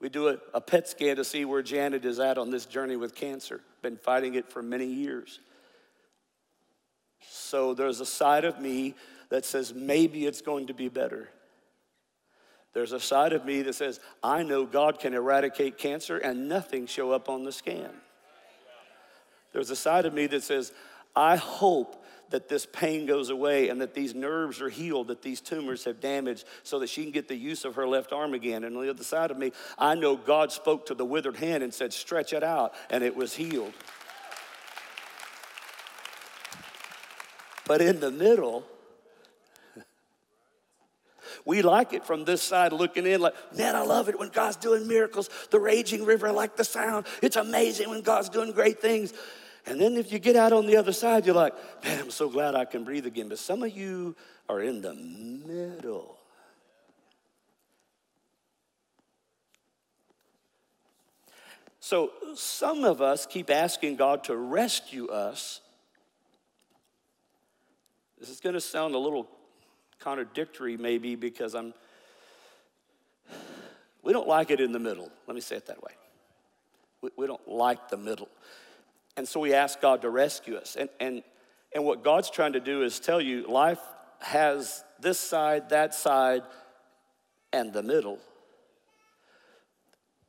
we 0.00 0.08
do 0.08 0.28
a, 0.28 0.38
a 0.52 0.60
PET 0.60 0.88
scan 0.88 1.16
to 1.16 1.24
see 1.24 1.44
where 1.44 1.62
Janet 1.62 2.04
is 2.04 2.18
at 2.18 2.36
on 2.36 2.50
this 2.50 2.66
journey 2.66 2.96
with 2.96 3.14
cancer. 3.14 3.60
Been 3.80 3.96
fighting 3.96 4.34
it 4.34 4.50
for 4.50 4.62
many 4.62 4.86
years. 4.86 5.40
So 7.30 7.72
there's 7.72 8.00
a 8.00 8.06
side 8.06 8.44
of 8.44 8.60
me 8.60 8.94
that 9.28 9.44
says 9.44 9.72
maybe 9.72 10.26
it's 10.26 10.42
going 10.42 10.66
to 10.66 10.74
be 10.74 10.88
better. 10.88 11.30
There's 12.72 12.92
a 12.92 13.00
side 13.00 13.32
of 13.32 13.44
me 13.44 13.62
that 13.62 13.74
says, 13.74 14.00
I 14.22 14.42
know 14.42 14.64
God 14.64 14.98
can 14.98 15.14
eradicate 15.14 15.76
cancer 15.76 16.16
and 16.16 16.48
nothing 16.48 16.86
show 16.86 17.12
up 17.12 17.28
on 17.28 17.44
the 17.44 17.52
scan. 17.52 17.90
There's 19.52 19.70
a 19.70 19.76
side 19.76 20.06
of 20.06 20.14
me 20.14 20.26
that 20.28 20.42
says, 20.42 20.72
I 21.14 21.36
hope 21.36 22.02
that 22.30 22.48
this 22.48 22.66
pain 22.66 23.04
goes 23.04 23.28
away 23.28 23.68
and 23.68 23.80
that 23.82 23.92
these 23.92 24.14
nerves 24.14 24.62
are 24.62 24.70
healed, 24.70 25.08
that 25.08 25.20
these 25.20 25.42
tumors 25.42 25.84
have 25.84 26.00
damaged, 26.00 26.46
so 26.62 26.78
that 26.78 26.88
she 26.88 27.02
can 27.02 27.12
get 27.12 27.28
the 27.28 27.36
use 27.36 27.66
of 27.66 27.74
her 27.74 27.86
left 27.86 28.10
arm 28.10 28.32
again. 28.32 28.64
And 28.64 28.74
on 28.74 28.82
the 28.82 28.90
other 28.90 29.04
side 29.04 29.30
of 29.30 29.36
me, 29.36 29.52
I 29.78 29.94
know 29.94 30.16
God 30.16 30.50
spoke 30.50 30.86
to 30.86 30.94
the 30.94 31.04
withered 31.04 31.36
hand 31.36 31.62
and 31.62 31.72
said, 31.72 31.92
Stretch 31.92 32.32
it 32.32 32.42
out, 32.42 32.72
and 32.88 33.04
it 33.04 33.14
was 33.14 33.34
healed. 33.34 33.74
But 37.66 37.82
in 37.82 38.00
the 38.00 38.10
middle, 38.10 38.66
we 41.44 41.62
like 41.62 41.92
it 41.92 42.04
from 42.04 42.24
this 42.24 42.40
side 42.40 42.72
looking 42.72 43.06
in, 43.06 43.20
like, 43.20 43.34
man, 43.56 43.74
I 43.74 43.82
love 43.82 44.08
it 44.08 44.18
when 44.18 44.28
God's 44.28 44.56
doing 44.56 44.86
miracles. 44.86 45.28
The 45.50 45.58
raging 45.58 46.04
river, 46.04 46.28
I 46.28 46.30
like 46.30 46.56
the 46.56 46.64
sound. 46.64 47.06
It's 47.20 47.36
amazing 47.36 47.90
when 47.90 48.02
God's 48.02 48.28
doing 48.28 48.52
great 48.52 48.80
things. 48.80 49.12
And 49.66 49.80
then 49.80 49.96
if 49.96 50.12
you 50.12 50.18
get 50.18 50.36
out 50.36 50.52
on 50.52 50.66
the 50.66 50.76
other 50.76 50.92
side, 50.92 51.26
you're 51.26 51.34
like, 51.34 51.54
man, 51.84 52.00
I'm 52.00 52.10
so 52.10 52.28
glad 52.28 52.54
I 52.54 52.64
can 52.64 52.84
breathe 52.84 53.06
again. 53.06 53.28
But 53.28 53.38
some 53.38 53.62
of 53.62 53.76
you 53.76 54.16
are 54.48 54.60
in 54.60 54.80
the 54.80 54.94
middle. 54.94 56.18
So 61.80 62.12
some 62.36 62.84
of 62.84 63.02
us 63.02 63.26
keep 63.26 63.50
asking 63.50 63.96
God 63.96 64.24
to 64.24 64.36
rescue 64.36 65.08
us. 65.08 65.60
This 68.20 68.30
is 68.30 68.38
going 68.38 68.54
to 68.54 68.60
sound 68.60 68.94
a 68.94 68.98
little 68.98 69.28
contradictory, 70.02 70.76
maybe, 70.76 71.14
because 71.14 71.54
I'm. 71.54 71.74
We 74.02 74.12
don't 74.12 74.28
like 74.28 74.50
it 74.50 74.60
in 74.60 74.72
the 74.72 74.78
middle. 74.78 75.10
Let 75.26 75.34
me 75.34 75.40
say 75.40 75.56
it 75.56 75.66
that 75.66 75.82
way. 75.82 75.92
We, 77.02 77.10
we 77.16 77.26
don't 77.26 77.46
like 77.48 77.88
the 77.88 77.96
middle. 77.96 78.28
And 79.16 79.28
so 79.28 79.40
we 79.40 79.54
ask 79.54 79.80
God 79.80 80.02
to 80.02 80.10
rescue 80.10 80.56
us. 80.56 80.76
And, 80.76 80.88
and, 80.98 81.22
and 81.74 81.84
what 81.84 82.02
God's 82.02 82.30
trying 82.30 82.54
to 82.54 82.60
do 82.60 82.82
is 82.82 82.98
tell 82.98 83.20
you 83.20 83.46
life 83.46 83.80
has 84.20 84.84
this 85.00 85.18
side, 85.18 85.68
that 85.70 85.94
side, 85.94 86.42
and 87.52 87.72
the 87.72 87.82
middle. 87.82 88.18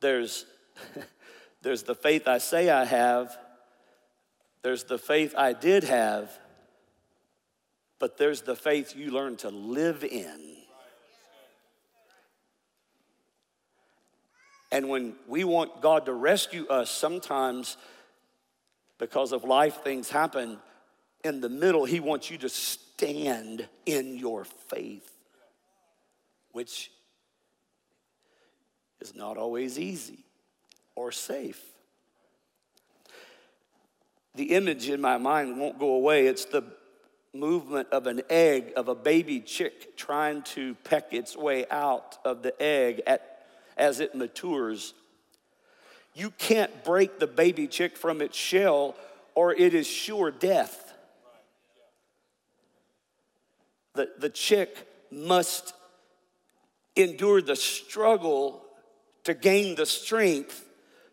There's, 0.00 0.46
there's 1.62 1.84
the 1.84 1.94
faith 1.94 2.28
I 2.28 2.38
say 2.38 2.70
I 2.70 2.84
have, 2.84 3.36
there's 4.62 4.84
the 4.84 4.98
faith 4.98 5.34
I 5.36 5.52
did 5.52 5.84
have, 5.84 6.30
but 7.98 8.18
there's 8.18 8.42
the 8.42 8.56
faith 8.56 8.94
you 8.96 9.10
learn 9.10 9.36
to 9.36 9.50
live 9.50 10.04
in. 10.04 10.56
And 14.72 14.88
when 14.88 15.14
we 15.28 15.44
want 15.44 15.80
God 15.80 16.06
to 16.06 16.12
rescue 16.12 16.66
us, 16.66 16.90
sometimes 16.90 17.76
because 18.98 19.32
of 19.32 19.44
life, 19.44 19.82
things 19.84 20.10
happen. 20.10 20.58
In 21.22 21.40
the 21.40 21.48
middle, 21.48 21.84
He 21.84 22.00
wants 22.00 22.30
you 22.30 22.38
to 22.38 22.48
stand 22.48 23.68
in 23.86 24.16
your 24.16 24.44
faith, 24.44 25.10
which 26.52 26.90
is 29.00 29.14
not 29.14 29.36
always 29.36 29.78
easy 29.78 30.24
or 30.96 31.12
safe. 31.12 31.62
The 34.34 34.54
image 34.54 34.88
in 34.88 35.00
my 35.00 35.18
mind 35.18 35.58
won't 35.58 35.78
go 35.78 35.92
away. 35.94 36.26
It's 36.26 36.46
the 36.46 36.64
movement 37.34 37.88
of 37.90 38.06
an 38.06 38.22
egg, 38.30 38.72
of 38.76 38.88
a 38.88 38.94
baby 38.94 39.40
chick 39.40 39.96
trying 39.96 40.42
to 40.42 40.74
peck 40.84 41.12
its 41.12 41.36
way 41.36 41.66
out 41.70 42.18
of 42.24 42.42
the 42.42 42.54
egg 42.62 43.02
at, 43.06 43.46
as 43.76 44.00
it 44.00 44.14
matures. 44.14 44.94
You 46.14 46.30
can't 46.30 46.84
break 46.84 47.18
the 47.18 47.26
baby 47.26 47.66
chick 47.66 47.96
from 47.96 48.22
its 48.22 48.36
shell, 48.36 48.94
or 49.34 49.52
it 49.52 49.74
is 49.74 49.86
sure 49.86 50.30
death. 50.30 50.92
The, 53.94 54.10
the 54.18 54.30
chick 54.30 54.88
must 55.10 55.74
endure 56.96 57.42
the 57.42 57.56
struggle 57.56 58.62
to 59.24 59.34
gain 59.34 59.74
the 59.74 59.86
strength 59.86 60.64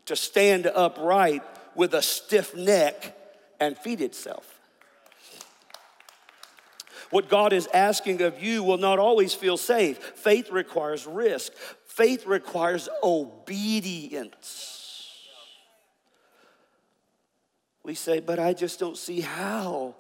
to 0.06 0.16
stand 0.16 0.68
upright 0.68 1.44
with 1.76 1.94
a 1.94 2.02
stiff 2.02 2.56
neck 2.56 3.18
and 3.60 3.78
feed 3.78 4.02
itself. 4.02 4.61
What 7.12 7.30
God 7.30 7.54
is 7.54 7.68
asking 7.74 8.22
of 8.22 8.42
you 8.42 8.64
will 8.64 8.78
not 8.78 8.98
always 8.98 9.34
feel 9.34 9.58
safe. 9.58 9.98
Faith 10.00 10.50
requires 10.50 11.06
risk, 11.06 11.54
faith 11.86 12.26
requires 12.26 12.90
obedience. 13.04 14.80
We 17.84 17.96
say, 17.96 18.20
but 18.20 18.40
I 18.40 18.54
just 18.54 18.80
don't 18.80 18.98
see 18.98 19.22
how 19.22 19.96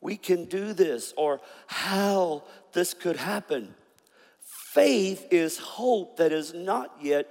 we 0.00 0.16
can 0.16 0.44
do 0.44 0.72
this 0.72 1.14
or 1.16 1.40
how 1.66 2.44
this 2.72 2.94
could 2.94 3.16
happen. 3.16 3.74
Faith 4.40 5.28
is 5.30 5.56
hope 5.56 6.18
that 6.18 6.32
is 6.32 6.52
not 6.52 6.96
yet 7.00 7.28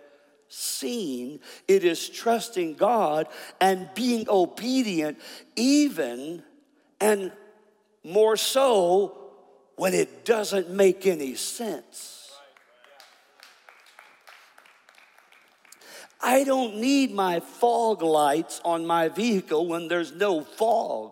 seen, 0.48 1.40
it 1.68 1.84
is 1.84 2.10
trusting 2.10 2.76
God 2.76 3.28
and 3.60 3.90
being 3.94 4.28
obedient, 4.30 5.20
even 5.56 6.42
and 7.00 7.32
more 8.06 8.38
so 8.38 9.18
when 9.76 9.94
it 9.94 10.24
doesn't 10.24 10.70
make 10.70 11.06
any 11.06 11.36
sense. 11.36 12.32
I 16.22 16.44
don't 16.44 16.78
need 16.78 17.12
my 17.12 17.40
fog 17.40 18.02
lights 18.02 18.62
on 18.64 18.86
my 18.86 19.10
vehicle 19.10 19.68
when 19.68 19.88
there's 19.88 20.14
no 20.14 20.44
fog. 20.44 21.12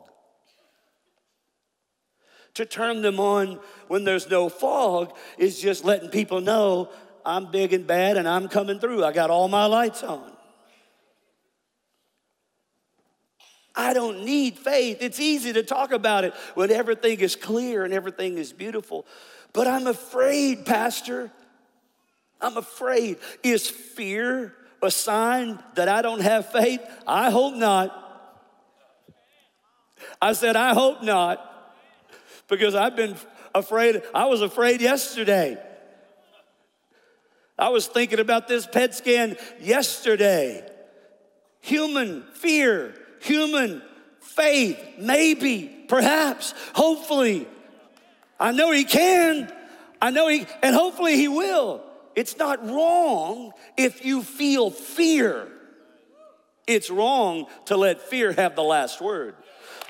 To 2.56 2.65
turn 2.65 3.01
them 3.01 3.19
on 3.19 3.60
when 3.88 4.03
there's 4.03 4.29
no 4.29 4.47
fog 4.47 5.15
is 5.38 5.60
just 5.60 5.84
letting 5.84 6.10
people 6.10 6.41
know 6.41 6.89
I'm 7.25 7.51
big 7.51 7.73
and 7.73 7.88
bad 7.88 8.17
and 8.17 8.27
I'm 8.27 8.47
coming 8.47 8.79
through. 8.79 9.03
I 9.03 9.12
got 9.12 9.29
all 9.29 9.47
my 9.47 9.65
lights 9.65 10.03
on. 10.03 10.33
I 13.75 13.93
don't 13.93 14.23
need 14.23 14.57
faith. 14.57 14.97
It's 15.01 15.19
easy 15.19 15.53
to 15.53 15.63
talk 15.63 15.91
about 15.91 16.23
it 16.23 16.33
when 16.53 16.71
everything 16.71 17.19
is 17.19 17.36
clear 17.36 17.83
and 17.83 17.93
everything 17.93 18.38
is 18.38 18.53
beautiful. 18.53 19.05
But 19.51 19.67
I'm 19.67 19.88
afraid, 19.88 20.65
Pastor. 20.65 21.31
I'm 22.39 22.57
afraid. 22.57 23.17
Is 23.41 23.69
fear 23.69 24.53
a 24.81 24.91
sign 24.91 25.59
that 25.75 25.88
I 25.88 26.01
don't 26.01 26.21
have 26.21 26.51
faith? 26.51 26.81
I 27.07 27.31
hope 27.31 27.55
not. 27.55 27.99
I 30.21 30.33
said, 30.33 30.55
I 30.55 30.73
hope 30.73 31.01
not. 31.01 31.49
Because 32.49 32.75
I've 32.75 32.95
been 32.95 33.15
afraid. 33.55 34.03
I 34.13 34.25
was 34.25 34.41
afraid 34.41 34.81
yesterday. 34.81 35.57
I 37.57 37.69
was 37.69 37.88
thinking 37.88 38.19
about 38.19 38.47
this 38.47 38.65
PET 38.65 38.95
scan 38.95 39.38
yesterday. 39.59 40.69
Human 41.62 42.23
fear, 42.33 42.93
human 43.23 43.81
faith, 44.19 44.79
maybe, 44.97 45.86
perhaps, 45.88 46.53
hopefully. 46.73 47.47
I 48.39 48.51
know 48.51 48.71
he 48.71 48.83
can. 48.83 49.51
I 50.01 50.09
know 50.09 50.27
he, 50.27 50.45
and 50.62 50.75
hopefully 50.75 51.15
he 51.15 51.27
will. 51.27 51.83
It's 52.15 52.38
not 52.38 52.65
wrong 52.65 53.53
if 53.77 54.05
you 54.05 54.21
feel 54.21 54.69
fear. 54.69 55.47
It's 56.67 56.89
wrong 56.89 57.47
to 57.65 57.77
let 57.77 58.01
fear 58.01 58.31
have 58.33 58.55
the 58.55 58.63
last 58.63 59.01
word. 59.01 59.36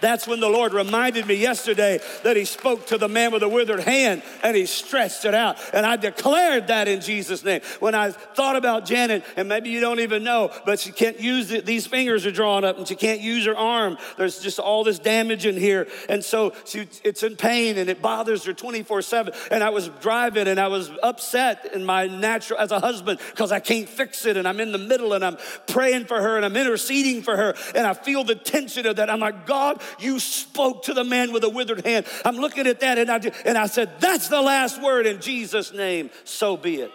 That's 0.03 0.27
when 0.27 0.41
the 0.41 0.49
Lord 0.49 0.73
reminded 0.73 1.27
me 1.27 1.35
yesterday 1.35 2.01
that 2.23 2.35
He 2.35 2.43
spoke 2.43 2.87
to 2.87 2.97
the 2.97 3.07
man 3.07 3.31
with 3.31 3.39
the 3.39 3.47
withered 3.47 3.79
hand 3.79 4.21
and 4.43 4.53
He 4.53 4.65
stretched 4.65 5.23
it 5.23 5.33
out. 5.33 5.57
And 5.73 5.85
I 5.85 5.95
declared 5.95 6.67
that 6.67 6.89
in 6.89 6.99
Jesus' 6.99 7.41
name. 7.41 7.61
When 7.79 7.95
I 7.95 8.11
thought 8.11 8.57
about 8.57 8.85
Janet, 8.85 9.23
and 9.37 9.47
maybe 9.47 9.69
you 9.69 9.79
don't 9.79 10.01
even 10.01 10.25
know, 10.25 10.51
but 10.65 10.81
she 10.81 10.91
can't 10.91 11.21
use 11.21 11.51
it, 11.51 11.65
these 11.65 11.87
fingers 11.87 12.25
are 12.25 12.33
drawn 12.33 12.65
up 12.65 12.77
and 12.77 12.85
she 12.85 12.95
can't 12.95 13.21
use 13.21 13.45
her 13.45 13.55
arm. 13.55 13.97
There's 14.17 14.39
just 14.39 14.59
all 14.59 14.83
this 14.83 14.99
damage 14.99 15.45
in 15.45 15.55
here. 15.55 15.87
And 16.09 16.21
so 16.21 16.51
she, 16.65 16.85
it's 17.05 17.23
in 17.23 17.37
pain 17.37 17.77
and 17.77 17.89
it 17.89 18.01
bothers 18.01 18.43
her 18.43 18.53
24 18.53 19.03
7. 19.03 19.33
And 19.51 19.63
I 19.63 19.69
was 19.69 19.87
driving 20.01 20.49
and 20.49 20.59
I 20.59 20.67
was 20.67 20.91
upset 21.01 21.71
in 21.73 21.85
my 21.85 22.07
natural, 22.07 22.59
as 22.59 22.73
a 22.73 22.81
husband, 22.81 23.21
because 23.31 23.53
I 23.53 23.61
can't 23.61 23.87
fix 23.87 24.25
it. 24.25 24.35
And 24.35 24.49
I'm 24.49 24.59
in 24.59 24.73
the 24.73 24.77
middle 24.77 25.13
and 25.13 25.23
I'm 25.23 25.37
praying 25.67 26.07
for 26.07 26.21
her 26.21 26.35
and 26.35 26.43
I'm 26.43 26.57
interceding 26.57 27.21
for 27.21 27.37
her. 27.37 27.55
And 27.73 27.87
I 27.87 27.93
feel 27.93 28.25
the 28.25 28.35
tension 28.35 28.85
of 28.85 28.97
that. 28.97 29.09
I'm 29.09 29.21
like, 29.21 29.45
God, 29.45 29.81
you 29.99 30.19
spoke 30.19 30.83
to 30.83 30.93
the 30.93 31.03
man 31.03 31.33
with 31.33 31.43
a 31.43 31.49
withered 31.49 31.85
hand. 31.85 32.05
I'm 32.25 32.37
looking 32.37 32.67
at 32.67 32.79
that 32.81 32.97
and 32.97 33.09
I, 33.09 33.19
and 33.45 33.57
I 33.57 33.67
said, 33.67 33.99
That's 33.99 34.27
the 34.27 34.41
last 34.41 34.81
word 34.81 35.05
in 35.05 35.21
Jesus' 35.21 35.73
name. 35.73 36.09
So 36.23 36.57
be 36.57 36.81
it. 36.81 36.91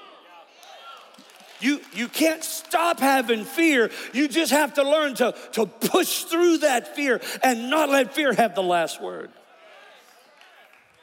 You, 1.61 1.81
you 1.93 2.09
can't 2.09 2.45
stop 2.45 3.01
having 3.01 3.45
fear. 3.45 3.91
You 4.13 4.29
just 4.29 4.53
have 4.53 4.75
to 4.75 4.83
learn 4.83 5.15
to, 5.17 5.35
to 5.53 5.67
push 5.67 6.25
through 6.25 6.59
that 6.59 6.95
fear 6.95 7.21
and 7.43 7.69
not 7.69 7.89
let 7.89 8.15
fear 8.15 8.33
have 8.33 8.55
the 8.55 8.63
last 8.63 9.03
word. 9.03 9.31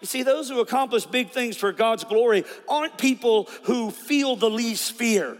You 0.01 0.07
see, 0.07 0.23
those 0.23 0.49
who 0.49 0.59
accomplish 0.59 1.05
big 1.05 1.31
things 1.31 1.57
for 1.57 1.71
God's 1.71 2.03
glory 2.03 2.45
aren't 2.69 2.97
people 2.97 3.49
who 3.63 3.91
feel 3.91 4.35
the 4.35 4.49
least 4.49 4.93
fear. 4.93 5.37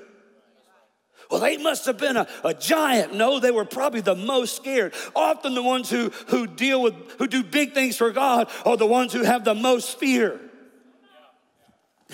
Well, 1.29 1.41
they 1.41 1.57
must 1.57 1.85
have 1.85 1.97
been 1.97 2.17
a, 2.17 2.27
a 2.43 2.53
giant. 2.53 3.13
No, 3.13 3.39
they 3.39 3.51
were 3.51 3.65
probably 3.65 4.01
the 4.01 4.15
most 4.15 4.55
scared. 4.55 4.93
Often 5.15 5.55
the 5.55 5.63
ones 5.63 5.89
who, 5.89 6.09
who 6.27 6.47
deal 6.47 6.81
with, 6.81 6.93
who 7.17 7.27
do 7.27 7.43
big 7.43 7.73
things 7.73 7.97
for 7.97 8.11
God 8.11 8.49
are 8.65 8.77
the 8.77 8.85
ones 8.85 9.13
who 9.13 9.23
have 9.23 9.43
the 9.43 9.55
most 9.55 9.97
fear. 9.97 10.39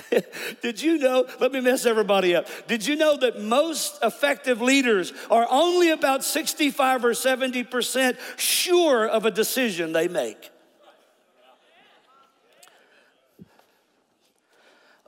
Did 0.61 0.81
you 0.81 0.97
know? 0.97 1.25
Let 1.39 1.51
me 1.51 1.59
mess 1.59 1.85
everybody 1.85 2.35
up. 2.35 2.47
Did 2.67 2.85
you 2.87 2.95
know 2.95 3.17
that 3.17 3.41
most 3.41 3.99
effective 4.01 4.61
leaders 4.61 5.11
are 5.29 5.45
only 5.49 5.89
about 5.91 6.23
65 6.23 7.05
or 7.05 7.11
70% 7.11 8.17
sure 8.37 9.07
of 9.07 9.25
a 9.25 9.31
decision 9.31 9.91
they 9.91 10.07
make? 10.07 10.49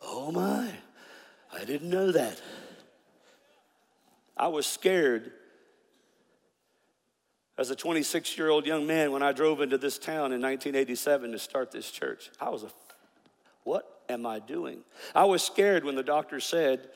Oh 0.06 0.32
my, 0.32 0.70
I 1.54 1.66
didn't 1.66 1.90
know 1.90 2.12
that. 2.12 2.40
I 4.44 4.48
was 4.48 4.68
scared 4.68 5.32
as 7.58 7.70
a 7.70 7.78
26 7.78 8.38
year 8.38 8.50
old 8.50 8.66
young 8.66 8.86
man 8.86 9.14
when 9.14 9.24
I 9.24 9.32
drove 9.32 9.62
into 9.62 9.78
this 9.78 9.98
town 9.98 10.34
in 10.34 10.42
1987 10.42 11.32
to 11.32 11.40
start 11.40 11.72
this 11.72 11.90
church. 11.90 12.30
I 12.42 12.50
was 12.50 12.64
a, 12.64 12.68
what 13.64 14.02
am 14.10 14.26
I 14.26 14.40
doing? 14.40 14.80
I 15.16 15.24
was 15.24 15.44
scared 15.44 15.86
when 15.86 15.96
the 15.96 16.04
doctor 16.04 16.42
said, 16.42 16.90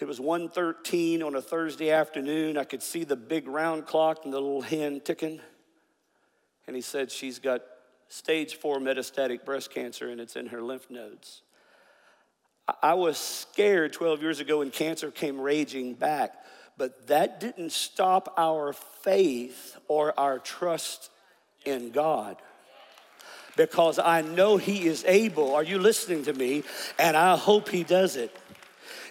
It 0.00 0.06
was 0.06 0.18
1.13 0.18 1.22
on 1.22 1.34
a 1.34 1.42
Thursday 1.42 1.90
afternoon. 1.90 2.56
I 2.56 2.64
could 2.64 2.82
see 2.82 3.04
the 3.04 3.14
big 3.14 3.46
round 3.46 3.84
clock 3.84 4.24
and 4.24 4.32
the 4.32 4.40
little 4.40 4.62
hand 4.62 5.04
ticking. 5.04 5.38
And 6.66 6.74
he 6.74 6.80
said, 6.80 7.10
She's 7.10 7.38
got 7.38 7.60
stage 8.08 8.54
four 8.54 8.78
metastatic 8.78 9.44
breast 9.44 9.70
cancer 9.70 10.08
and 10.08 10.18
it's 10.18 10.34
in 10.34 10.46
her 10.46 10.62
lymph 10.62 10.88
nodes. 10.88 11.42
I 12.82 12.94
was 12.94 13.16
scared 13.16 13.92
12 13.92 14.22
years 14.22 14.40
ago 14.40 14.58
when 14.58 14.70
cancer 14.70 15.10
came 15.10 15.40
raging 15.40 15.94
back, 15.94 16.34
but 16.76 17.06
that 17.06 17.38
didn't 17.38 17.72
stop 17.72 18.34
our 18.36 18.72
faith 18.72 19.76
or 19.86 20.18
our 20.18 20.38
trust 20.38 21.10
in 21.64 21.90
God. 21.90 22.36
Because 23.56 23.98
I 23.98 24.20
know 24.20 24.56
He 24.56 24.86
is 24.86 25.04
able. 25.06 25.54
Are 25.54 25.62
you 25.62 25.78
listening 25.78 26.24
to 26.24 26.32
me? 26.32 26.64
And 26.98 27.16
I 27.16 27.36
hope 27.36 27.68
He 27.68 27.84
does 27.84 28.16
it. 28.16 28.36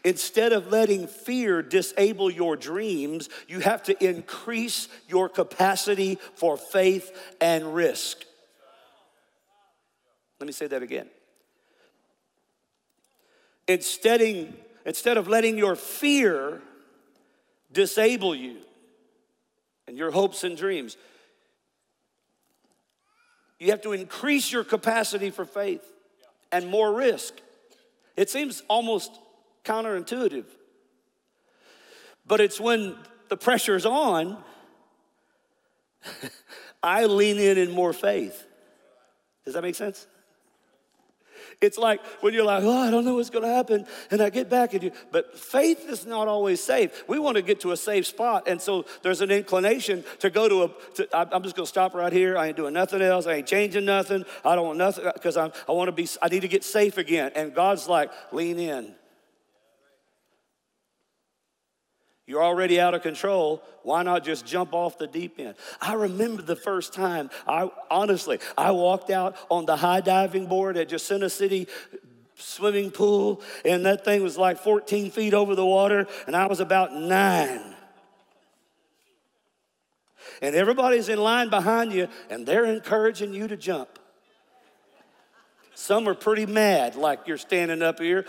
Instead 0.03 0.53
of 0.53 0.67
letting 0.67 1.07
fear 1.07 1.63
disable 1.63 2.29
your 2.29 2.55
dreams, 2.55 3.27
you 3.47 3.59
have 3.61 3.81
to 3.83 4.05
increase 4.05 4.87
your 5.07 5.29
capacity 5.29 6.19
for 6.35 6.57
faith 6.57 7.11
and 7.41 7.73
risk. 7.73 8.23
Let 10.39 10.45
me 10.45 10.53
say 10.53 10.67
that 10.67 10.83
again. 10.83 11.09
Instead, 13.67 14.53
instead 14.85 15.17
of 15.17 15.27
letting 15.27 15.57
your 15.57 15.75
fear 15.75 16.61
disable 17.71 18.35
you 18.35 18.57
and 19.87 19.97
your 19.97 20.11
hopes 20.11 20.43
and 20.43 20.55
dreams, 20.55 20.97
you 23.59 23.71
have 23.71 23.81
to 23.81 23.93
increase 23.93 24.51
your 24.51 24.63
capacity 24.63 25.29
for 25.29 25.45
faith 25.45 25.83
and 26.51 26.67
more 26.67 26.93
risk. 26.93 27.33
It 28.15 28.29
seems 28.29 28.61
almost 28.67 29.11
counterintuitive. 29.63 30.45
But 32.27 32.41
it's 32.41 32.59
when 32.59 32.95
the 33.29 33.37
pressure's 33.37 33.85
on, 33.85 34.37
I 36.83 37.05
lean 37.05 37.39
in 37.39 37.57
in 37.57 37.71
more 37.71 37.93
faith. 37.93 38.45
Does 39.43 39.53
that 39.53 39.63
make 39.63 39.75
sense? 39.75 40.07
It's 41.61 41.77
like 41.77 42.03
when 42.21 42.33
you're 42.33 42.45
like, 42.45 42.63
oh, 42.63 42.77
I 42.77 42.91
don't 42.91 43.05
know 43.05 43.15
what's 43.15 43.29
going 43.29 43.43
to 43.43 43.53
happen, 43.53 43.85
and 44.11 44.21
I 44.21 44.29
get 44.29 44.49
back 44.49 44.73
at 44.73 44.83
you. 44.83 44.91
But 45.11 45.37
faith 45.37 45.87
is 45.89 46.05
not 46.05 46.27
always 46.27 46.61
safe. 46.61 47.03
We 47.07 47.19
want 47.19 47.37
to 47.37 47.41
get 47.41 47.59
to 47.61 47.71
a 47.71 47.77
safe 47.77 48.05
spot, 48.05 48.47
and 48.47 48.61
so 48.61 48.85
there's 49.01 49.21
an 49.21 49.31
inclination 49.31 50.03
to 50.19 50.29
go 50.29 50.49
to 50.49 50.63
a. 50.63 50.69
To, 50.95 51.35
I'm 51.35 51.43
just 51.43 51.55
going 51.55 51.65
to 51.65 51.69
stop 51.69 51.93
right 51.93 52.13
here. 52.13 52.37
I 52.37 52.47
ain't 52.47 52.57
doing 52.57 52.73
nothing 52.73 53.01
else. 53.01 53.27
I 53.27 53.35
ain't 53.35 53.47
changing 53.47 53.85
nothing. 53.85 54.25
I 54.43 54.55
don't 54.55 54.65
want 54.65 54.77
nothing 54.77 55.05
because 55.13 55.37
I 55.37 55.51
I 55.67 55.71
want 55.71 55.87
to 55.87 55.91
be. 55.91 56.07
I 56.21 56.27
need 56.27 56.41
to 56.41 56.47
get 56.47 56.63
safe 56.63 56.97
again. 56.97 57.31
And 57.35 57.53
God's 57.53 57.87
like, 57.87 58.11
lean 58.31 58.59
in. 58.59 58.95
You're 62.27 62.43
already 62.43 62.79
out 62.79 62.95
of 62.95 63.03
control. 63.03 63.61
Why 63.83 64.01
not 64.01 64.23
just 64.23 64.45
jump 64.45 64.73
off 64.73 64.97
the 64.97 65.05
deep 65.05 65.39
end? 65.39 65.55
I 65.79 65.93
remember 65.93 66.41
the 66.41 66.55
first 66.55 66.93
time, 66.93 67.29
I 67.47 67.69
honestly, 67.91 68.39
I 68.57 68.71
walked 68.71 69.11
out 69.11 69.35
on 69.49 69.65
the 69.65 69.75
high 69.75 70.01
diving 70.01 70.47
board 70.47 70.75
at 70.75 70.89
Jacinto 70.89 71.27
City 71.27 71.67
swimming 72.35 72.91
pool, 72.91 73.41
and 73.63 73.85
that 73.85 74.03
thing 74.03 74.23
was 74.23 74.37
like 74.37 74.57
14 74.57 75.11
feet 75.11 75.33
over 75.33 75.55
the 75.55 75.65
water, 75.65 76.07
and 76.27 76.35
I 76.35 76.47
was 76.47 76.59
about 76.59 76.93
nine. 76.93 77.75
And 80.41 80.55
everybody's 80.55 81.09
in 81.09 81.19
line 81.19 81.49
behind 81.49 81.93
you, 81.93 82.07
and 82.29 82.45
they're 82.45 82.65
encouraging 82.65 83.33
you 83.33 83.47
to 83.47 83.55
jump. 83.55 83.99
Some 85.75 86.07
are 86.07 86.15
pretty 86.15 86.45
mad, 86.45 86.95
like 86.95 87.27
you're 87.27 87.37
standing 87.37 87.81
up 87.81 87.99
here. 87.99 88.25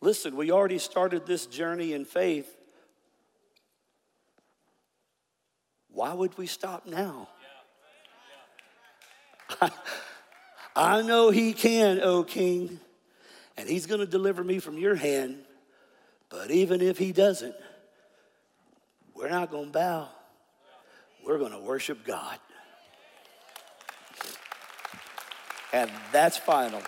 Listen, 0.00 0.36
we 0.36 0.50
already 0.50 0.78
started 0.78 1.26
this 1.26 1.46
journey 1.46 1.92
in 1.92 2.04
faith. 2.04 2.54
Why 5.90 6.12
would 6.12 6.38
we 6.38 6.46
stop 6.46 6.86
now? 6.86 7.28
I 10.76 11.02
know 11.02 11.30
he 11.30 11.52
can, 11.52 12.00
O 12.00 12.22
king, 12.22 12.78
and 13.56 13.68
he's 13.68 13.86
going 13.86 14.00
to 14.00 14.06
deliver 14.06 14.44
me 14.44 14.60
from 14.60 14.78
your 14.78 14.94
hand. 14.94 15.38
But 16.28 16.50
even 16.52 16.80
if 16.80 16.98
he 16.98 17.12
doesn't, 17.12 17.54
we're 19.14 19.30
not 19.30 19.50
going 19.50 19.66
to 19.66 19.72
bow. 19.72 20.08
We're 21.26 21.38
going 21.38 21.52
to 21.52 21.58
worship 21.58 22.04
God. 22.04 22.38
And 25.72 25.90
that's 26.12 26.36
final. 26.36 26.82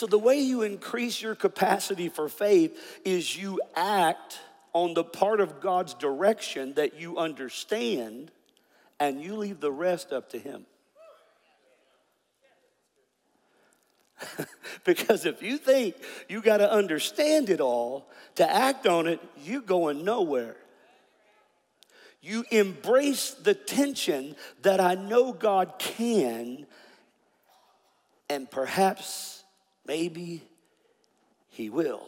So, 0.00 0.06
the 0.06 0.18
way 0.18 0.40
you 0.40 0.62
increase 0.62 1.20
your 1.20 1.34
capacity 1.34 2.08
for 2.08 2.30
faith 2.30 2.98
is 3.04 3.36
you 3.36 3.60
act 3.76 4.38
on 4.72 4.94
the 4.94 5.04
part 5.04 5.42
of 5.42 5.60
God's 5.60 5.92
direction 5.92 6.72
that 6.76 6.98
you 6.98 7.18
understand, 7.18 8.30
and 8.98 9.20
you 9.20 9.36
leave 9.36 9.60
the 9.60 9.70
rest 9.70 10.10
up 10.10 10.30
to 10.30 10.38
Him. 10.38 10.64
because 14.86 15.26
if 15.26 15.42
you 15.42 15.58
think 15.58 15.96
you 16.30 16.40
got 16.40 16.56
to 16.56 16.72
understand 16.72 17.50
it 17.50 17.60
all 17.60 18.08
to 18.36 18.50
act 18.50 18.86
on 18.86 19.06
it, 19.06 19.20
you're 19.44 19.60
going 19.60 20.02
nowhere. 20.02 20.56
You 22.22 22.46
embrace 22.50 23.32
the 23.32 23.52
tension 23.52 24.34
that 24.62 24.80
I 24.80 24.94
know 24.94 25.34
God 25.34 25.74
can, 25.78 26.66
and 28.30 28.50
perhaps 28.50 29.39
Maybe 29.90 30.44
He 31.48 31.68
will. 31.68 32.06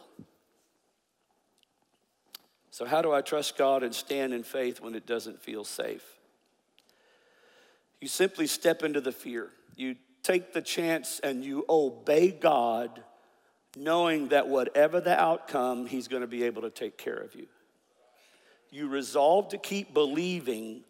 So, 2.71 2.85
how 2.85 3.03
do 3.03 3.13
I 3.13 3.23
trust 3.23 3.59
God 3.59 3.83
and 3.83 3.93
stand 3.93 4.33
in 4.33 4.45
faith 4.45 4.81
when 4.81 4.95
it 4.95 5.05
doesn't 5.05 5.43
feel 5.43 5.65
safe? 5.65 6.05
You 8.01 8.07
simply 8.07 8.47
step 8.47 8.85
into 8.85 9.01
the 9.01 9.11
fear. 9.11 9.51
You 9.75 9.97
take 10.23 10.53
the 10.53 10.63
chance 10.63 11.19
and 11.25 11.45
you 11.45 11.65
obey 11.69 12.31
God, 12.31 13.03
knowing 13.77 14.29
that 14.29 14.47
whatever 14.47 15.01
the 15.01 15.21
outcome, 15.21 15.87
He's 15.87 16.07
going 16.07 16.23
to 16.23 16.29
be 16.29 16.45
able 16.45 16.63
to 16.63 16.71
take 16.71 16.97
care 16.97 17.19
of 17.19 17.35
you. 17.35 17.49
You 18.71 18.87
resolve 18.87 19.49
to 19.49 19.59
keep 19.59 19.93
believing. 19.93 20.85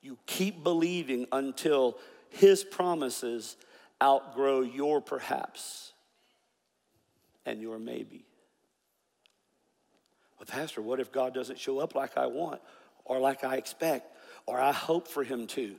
You 0.00 0.16
keep 0.26 0.62
believing 0.62 1.26
until 1.32 1.98
His 2.28 2.62
promises 2.62 3.56
outgrow 4.00 4.60
your 4.60 5.00
perhaps 5.00 5.90
and 7.46 7.60
your 7.60 7.78
maybe. 7.78 8.24
Well, 10.38 10.46
Pastor, 10.46 10.82
what 10.82 11.00
if 11.00 11.12
God 11.12 11.34
doesn't 11.34 11.58
show 11.58 11.78
up 11.78 11.94
like 11.94 12.16
I 12.16 12.26
want 12.26 12.60
or 13.04 13.18
like 13.18 13.44
I 13.44 13.56
expect 13.56 14.16
or 14.46 14.60
I 14.60 14.72
hope 14.72 15.08
for 15.08 15.22
him 15.22 15.46
to? 15.48 15.76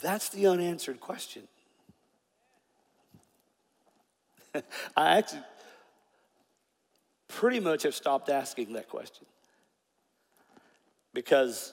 That's 0.00 0.28
the 0.28 0.46
unanswered 0.46 1.00
question. 1.00 1.42
I 4.96 5.18
actually 5.18 5.42
pretty 7.28 7.60
much 7.60 7.82
have 7.82 7.94
stopped 7.94 8.28
asking 8.28 8.74
that 8.74 8.88
question 8.88 9.26
because 11.12 11.72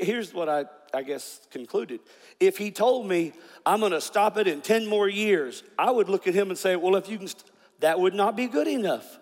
here's 0.00 0.32
what 0.32 0.48
I, 0.48 0.64
I 0.94 1.02
guess 1.02 1.40
concluded. 1.50 2.00
If 2.40 2.58
he 2.58 2.70
told 2.70 3.06
me 3.06 3.32
I'm 3.64 3.80
going 3.80 3.92
to 3.92 4.00
stop 4.00 4.36
it 4.36 4.46
in 4.46 4.60
10 4.60 4.86
more 4.86 5.08
years, 5.08 5.62
I 5.78 5.90
would 5.90 6.08
look 6.08 6.26
at 6.26 6.34
him 6.34 6.50
and 6.50 6.58
say, 6.58 6.76
Well, 6.76 6.96
if 6.96 7.08
you 7.08 7.18
can, 7.18 7.28
st- 7.28 7.44
that 7.80 8.00
would 8.00 8.14
not 8.14 8.36
be 8.36 8.46
good 8.46 8.68
enough. 8.68 9.18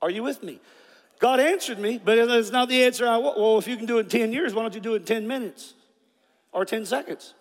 Are 0.00 0.10
you 0.10 0.22
with 0.22 0.42
me? 0.42 0.60
God 1.18 1.40
answered 1.40 1.78
me, 1.78 2.00
but 2.02 2.16
it's 2.16 2.50
not 2.52 2.68
the 2.68 2.84
answer 2.84 3.06
I 3.06 3.16
want. 3.16 3.38
Well, 3.38 3.58
if 3.58 3.66
you 3.66 3.76
can 3.76 3.86
do 3.86 3.98
it 3.98 4.12
in 4.12 4.20
10 4.20 4.32
years, 4.32 4.54
why 4.54 4.62
don't 4.62 4.74
you 4.74 4.80
do 4.80 4.94
it 4.94 4.98
in 4.98 5.04
10 5.04 5.26
minutes 5.26 5.74
or 6.52 6.64
10 6.64 6.86
seconds? 6.86 7.34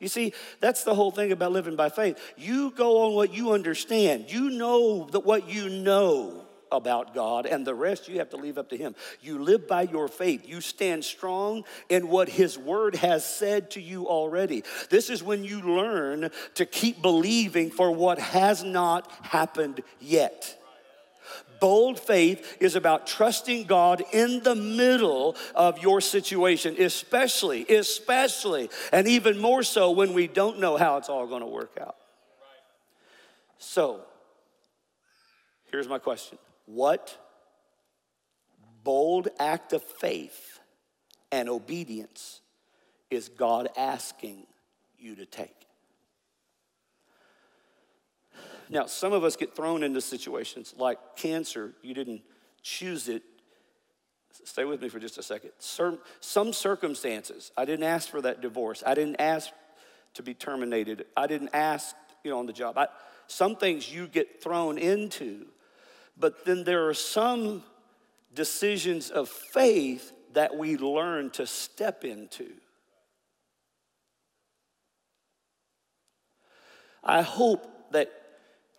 You 0.00 0.08
see, 0.08 0.32
that's 0.60 0.82
the 0.82 0.94
whole 0.94 1.10
thing 1.10 1.30
about 1.30 1.52
living 1.52 1.76
by 1.76 1.90
faith. 1.90 2.18
You 2.36 2.72
go 2.72 3.02
on 3.04 3.14
what 3.14 3.32
you 3.32 3.52
understand. 3.52 4.24
You 4.28 4.50
know 4.50 5.04
that 5.12 5.20
what 5.20 5.48
you 5.48 5.68
know 5.68 6.46
about 6.72 7.14
God, 7.14 7.46
and 7.46 7.66
the 7.66 7.74
rest 7.74 8.08
you 8.08 8.18
have 8.18 8.30
to 8.30 8.36
leave 8.36 8.58
up 8.58 8.70
to 8.70 8.76
Him. 8.76 8.94
You 9.20 9.42
live 9.42 9.66
by 9.66 9.82
your 9.82 10.08
faith. 10.08 10.48
You 10.48 10.60
stand 10.60 11.04
strong 11.04 11.64
in 11.88 12.08
what 12.08 12.28
His 12.28 12.58
Word 12.58 12.96
has 12.96 13.24
said 13.24 13.70
to 13.72 13.80
you 13.80 14.06
already. 14.08 14.64
This 14.88 15.10
is 15.10 15.22
when 15.22 15.44
you 15.44 15.60
learn 15.60 16.30
to 16.54 16.66
keep 16.66 17.02
believing 17.02 17.70
for 17.70 17.90
what 17.92 18.18
has 18.18 18.62
not 18.62 19.10
happened 19.22 19.82
yet. 20.00 20.56
Bold 21.60 22.00
faith 22.00 22.56
is 22.58 22.74
about 22.74 23.06
trusting 23.06 23.64
God 23.64 24.02
in 24.12 24.42
the 24.42 24.54
middle 24.54 25.36
of 25.54 25.78
your 25.82 26.00
situation, 26.00 26.74
especially, 26.78 27.66
especially, 27.68 28.70
and 28.92 29.06
even 29.06 29.38
more 29.38 29.62
so 29.62 29.90
when 29.90 30.14
we 30.14 30.26
don't 30.26 30.58
know 30.58 30.78
how 30.78 30.96
it's 30.96 31.10
all 31.10 31.26
going 31.26 31.42
to 31.42 31.46
work 31.46 31.76
out. 31.78 31.96
So, 33.58 34.00
here's 35.70 35.86
my 35.86 35.98
question 35.98 36.38
what 36.74 37.16
bold 38.82 39.28
act 39.38 39.72
of 39.72 39.82
faith 39.82 40.58
and 41.32 41.48
obedience 41.48 42.40
is 43.10 43.28
God 43.28 43.68
asking 43.76 44.46
you 44.98 45.16
to 45.16 45.26
take? 45.26 45.54
Now, 48.68 48.86
some 48.86 49.12
of 49.12 49.24
us 49.24 49.34
get 49.34 49.56
thrown 49.56 49.82
into 49.82 50.00
situations 50.00 50.74
like 50.78 50.98
cancer. 51.16 51.72
You 51.82 51.92
didn't 51.92 52.22
choose 52.62 53.08
it. 53.08 53.22
Stay 54.44 54.64
with 54.64 54.80
me 54.80 54.88
for 54.88 55.00
just 55.00 55.18
a 55.18 55.24
second. 55.24 55.50
Some 55.58 56.52
circumstances, 56.52 57.50
I 57.56 57.64
didn't 57.64 57.84
ask 57.84 58.08
for 58.08 58.22
that 58.22 58.40
divorce. 58.40 58.84
I 58.86 58.94
didn't 58.94 59.20
ask 59.20 59.50
to 60.14 60.22
be 60.22 60.34
terminated. 60.34 61.06
I 61.16 61.26
didn't 61.26 61.50
ask, 61.52 61.96
you 62.22 62.30
know, 62.30 62.38
on 62.38 62.46
the 62.46 62.52
job. 62.52 62.78
I, 62.78 62.86
some 63.26 63.56
things 63.56 63.92
you 63.92 64.06
get 64.06 64.40
thrown 64.40 64.78
into, 64.78 65.46
but 66.20 66.44
then 66.44 66.64
there 66.64 66.88
are 66.88 66.94
some 66.94 67.62
decisions 68.34 69.10
of 69.10 69.28
faith 69.28 70.12
that 70.34 70.56
we 70.56 70.76
learn 70.76 71.30
to 71.30 71.46
step 71.46 72.04
into. 72.04 72.52
I 77.02 77.22
hope 77.22 77.66
that 77.92 78.12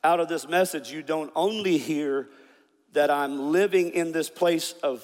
out 0.04 0.20
of 0.20 0.30
this 0.30 0.48
message, 0.48 0.92
you 0.92 1.02
don't 1.02 1.32
only 1.36 1.78
hear 1.78 2.30
that 2.94 3.10
I'm 3.10 3.52
living 3.52 3.90
in 3.90 4.12
this 4.12 4.30
place 4.30 4.74
of 4.84 5.04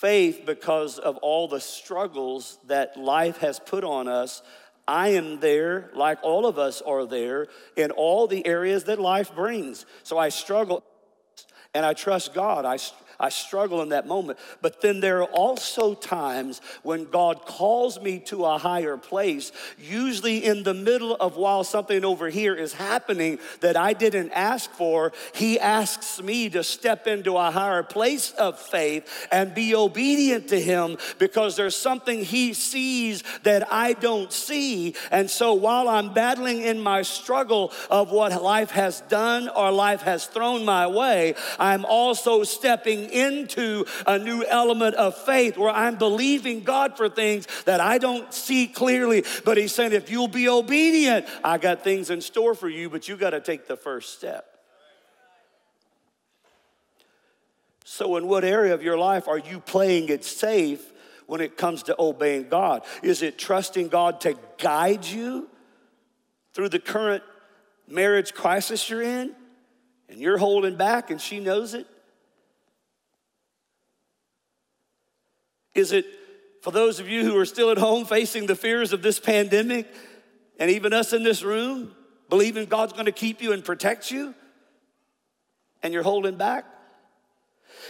faith 0.00 0.42
because 0.46 0.98
of 0.98 1.16
all 1.18 1.48
the 1.48 1.60
struggles 1.60 2.58
that 2.66 2.96
life 2.96 3.38
has 3.38 3.58
put 3.58 3.84
on 3.84 4.08
us. 4.08 4.42
I 4.86 5.10
am 5.10 5.40
there, 5.40 5.90
like 5.94 6.18
all 6.22 6.46
of 6.46 6.58
us 6.58 6.80
are 6.82 7.06
there, 7.06 7.48
in 7.76 7.90
all 7.90 8.26
the 8.26 8.46
areas 8.46 8.84
that 8.84 9.00
life 9.00 9.34
brings. 9.34 9.86
So 10.02 10.18
I 10.18 10.30
struggle 10.30 10.82
and 11.74 11.86
I 11.86 11.92
trust 11.94 12.34
God. 12.34 12.64
I, 12.64 12.78
I 13.20 13.28
struggle 13.28 13.82
in 13.82 13.90
that 13.90 14.06
moment. 14.06 14.38
But 14.62 14.80
then 14.80 15.00
there 15.00 15.18
are 15.18 15.30
also 15.30 15.94
times 15.94 16.60
when 16.82 17.04
God 17.04 17.44
calls 17.44 18.00
me 18.00 18.18
to 18.20 18.46
a 18.46 18.56
higher 18.58 18.96
place, 18.96 19.52
usually 19.78 20.44
in 20.44 20.62
the 20.62 20.74
middle 20.74 21.14
of 21.16 21.36
while 21.36 21.62
something 21.62 22.04
over 22.04 22.30
here 22.30 22.54
is 22.54 22.72
happening 22.72 23.38
that 23.60 23.76
I 23.76 23.92
didn't 23.92 24.32
ask 24.32 24.70
for. 24.70 25.12
He 25.34 25.60
asks 25.60 26.22
me 26.22 26.48
to 26.50 26.64
step 26.64 27.06
into 27.06 27.36
a 27.36 27.50
higher 27.50 27.82
place 27.82 28.32
of 28.32 28.58
faith 28.58 29.28
and 29.30 29.54
be 29.54 29.74
obedient 29.74 30.48
to 30.48 30.60
Him 30.60 30.96
because 31.18 31.56
there's 31.56 31.76
something 31.76 32.24
He 32.24 32.54
sees 32.54 33.22
that 33.42 33.70
I 33.70 33.92
don't 33.92 34.32
see. 34.32 34.94
And 35.10 35.30
so 35.30 35.52
while 35.52 35.88
I'm 35.88 36.14
battling 36.14 36.62
in 36.62 36.80
my 36.80 37.02
struggle 37.02 37.72
of 37.90 38.10
what 38.10 38.42
life 38.42 38.70
has 38.70 39.02
done 39.02 39.50
or 39.50 39.70
life 39.70 40.02
has 40.02 40.24
thrown 40.26 40.64
my 40.64 40.86
way, 40.86 41.34
I'm 41.58 41.84
also 41.84 42.44
stepping 42.44 43.09
into 43.12 43.84
a 44.06 44.18
new 44.18 44.44
element 44.44 44.94
of 44.94 45.16
faith 45.16 45.56
where 45.56 45.70
I'm 45.70 45.96
believing 45.96 46.62
God 46.62 46.96
for 46.96 47.08
things 47.08 47.46
that 47.64 47.80
I 47.80 47.98
don't 47.98 48.32
see 48.32 48.66
clearly. 48.66 49.24
But 49.44 49.56
He's 49.56 49.74
saying, 49.74 49.92
if 49.92 50.10
you'll 50.10 50.28
be 50.28 50.48
obedient, 50.48 51.26
I 51.44 51.58
got 51.58 51.84
things 51.84 52.10
in 52.10 52.20
store 52.20 52.54
for 52.54 52.68
you, 52.68 52.88
but 52.90 53.08
you 53.08 53.16
got 53.16 53.30
to 53.30 53.40
take 53.40 53.66
the 53.66 53.76
first 53.76 54.14
step. 54.14 54.46
So, 57.84 58.16
in 58.16 58.28
what 58.28 58.44
area 58.44 58.72
of 58.72 58.84
your 58.84 58.96
life 58.96 59.26
are 59.26 59.38
you 59.38 59.58
playing 59.58 60.10
it 60.10 60.24
safe 60.24 60.92
when 61.26 61.40
it 61.40 61.56
comes 61.56 61.82
to 61.84 61.96
obeying 61.98 62.48
God? 62.48 62.84
Is 63.02 63.20
it 63.20 63.36
trusting 63.36 63.88
God 63.88 64.20
to 64.20 64.36
guide 64.58 65.04
you 65.04 65.48
through 66.54 66.68
the 66.68 66.78
current 66.78 67.24
marriage 67.88 68.32
crisis 68.32 68.88
you're 68.88 69.02
in? 69.02 69.34
And 70.08 70.20
you're 70.20 70.38
holding 70.38 70.76
back 70.76 71.10
and 71.10 71.20
she 71.20 71.40
knows 71.40 71.74
it? 71.74 71.86
Is 75.74 75.92
it 75.92 76.06
for 76.62 76.70
those 76.70 77.00
of 77.00 77.08
you 77.08 77.24
who 77.24 77.36
are 77.38 77.46
still 77.46 77.70
at 77.70 77.78
home 77.78 78.04
facing 78.04 78.46
the 78.46 78.56
fears 78.56 78.92
of 78.92 79.02
this 79.02 79.18
pandemic, 79.18 79.92
and 80.58 80.70
even 80.70 80.92
us 80.92 81.12
in 81.12 81.22
this 81.22 81.42
room, 81.42 81.94
believing 82.28 82.66
God's 82.66 82.92
gonna 82.92 83.12
keep 83.12 83.40
you 83.40 83.52
and 83.52 83.64
protect 83.64 84.10
you, 84.10 84.34
and 85.82 85.94
you're 85.94 86.02
holding 86.02 86.36
back? 86.36 86.66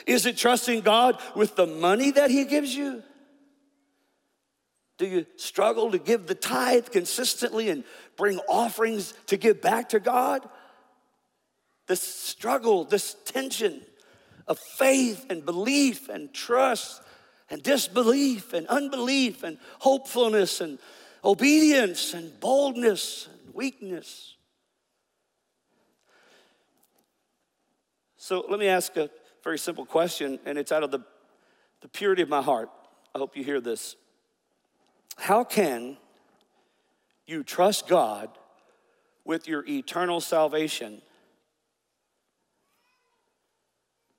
Is 0.06 0.24
it 0.26 0.36
trusting 0.36 0.82
God 0.82 1.20
with 1.34 1.56
the 1.56 1.66
money 1.66 2.12
that 2.12 2.30
He 2.30 2.44
gives 2.44 2.74
you? 2.74 3.02
Do 4.98 5.06
you 5.06 5.26
struggle 5.36 5.90
to 5.92 5.98
give 5.98 6.26
the 6.26 6.34
tithe 6.34 6.90
consistently 6.90 7.70
and 7.70 7.84
bring 8.16 8.38
offerings 8.48 9.14
to 9.26 9.36
give 9.36 9.62
back 9.62 9.88
to 9.90 9.98
God? 10.00 10.46
This 11.86 12.02
struggle, 12.02 12.84
this 12.84 13.16
tension 13.24 13.80
of 14.46 14.58
faith 14.58 15.26
and 15.30 15.44
belief 15.44 16.08
and 16.08 16.32
trust 16.32 17.00
and 17.50 17.62
disbelief 17.62 18.52
and 18.52 18.66
unbelief 18.68 19.42
and 19.42 19.58
hopefulness 19.80 20.60
and 20.60 20.78
obedience 21.24 22.14
and 22.14 22.38
boldness 22.40 23.28
and 23.30 23.54
weakness. 23.54 24.36
So 28.16 28.44
let 28.48 28.60
me 28.60 28.68
ask 28.68 28.96
a 28.96 29.10
very 29.42 29.58
simple 29.58 29.84
question, 29.84 30.38
and 30.44 30.56
it's 30.56 30.70
out 30.70 30.82
of 30.82 30.90
the, 30.90 31.00
the 31.80 31.88
purity 31.88 32.22
of 32.22 32.28
my 32.28 32.42
heart. 32.42 32.70
I 33.14 33.18
hope 33.18 33.36
you 33.36 33.42
hear 33.42 33.60
this. 33.60 33.96
How 35.16 35.42
can 35.42 35.96
you 37.26 37.42
trust 37.42 37.88
God 37.88 38.28
with 39.24 39.48
your 39.48 39.64
eternal 39.66 40.20
salvation 40.20 41.02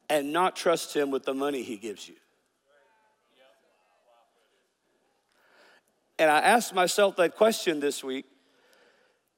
and 0.10 0.34
not 0.34 0.56
trust 0.56 0.96
Him 0.96 1.12
with 1.12 1.24
the 1.24 1.34
money 1.34 1.63
He 1.63 1.78
gives 1.78 2.08
you? 2.08 2.15
And 6.21 6.29
I 6.29 6.38
asked 6.38 6.75
myself 6.75 7.15
that 7.15 7.36
question 7.36 7.79
this 7.79 8.03
week, 8.03 8.25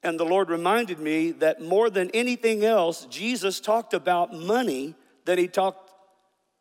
and 0.03 0.19
the 0.19 0.25
Lord 0.25 0.49
reminded 0.49 0.99
me 0.99 1.31
that 1.31 1.61
more 1.61 1.89
than 1.89 2.09
anything 2.09 2.65
else, 2.65 3.05
Jesus 3.05 3.61
talked 3.61 3.93
about 3.93 4.33
money 4.33 4.93
than 5.23 5.37
he 5.37 5.47
talked 5.47 5.93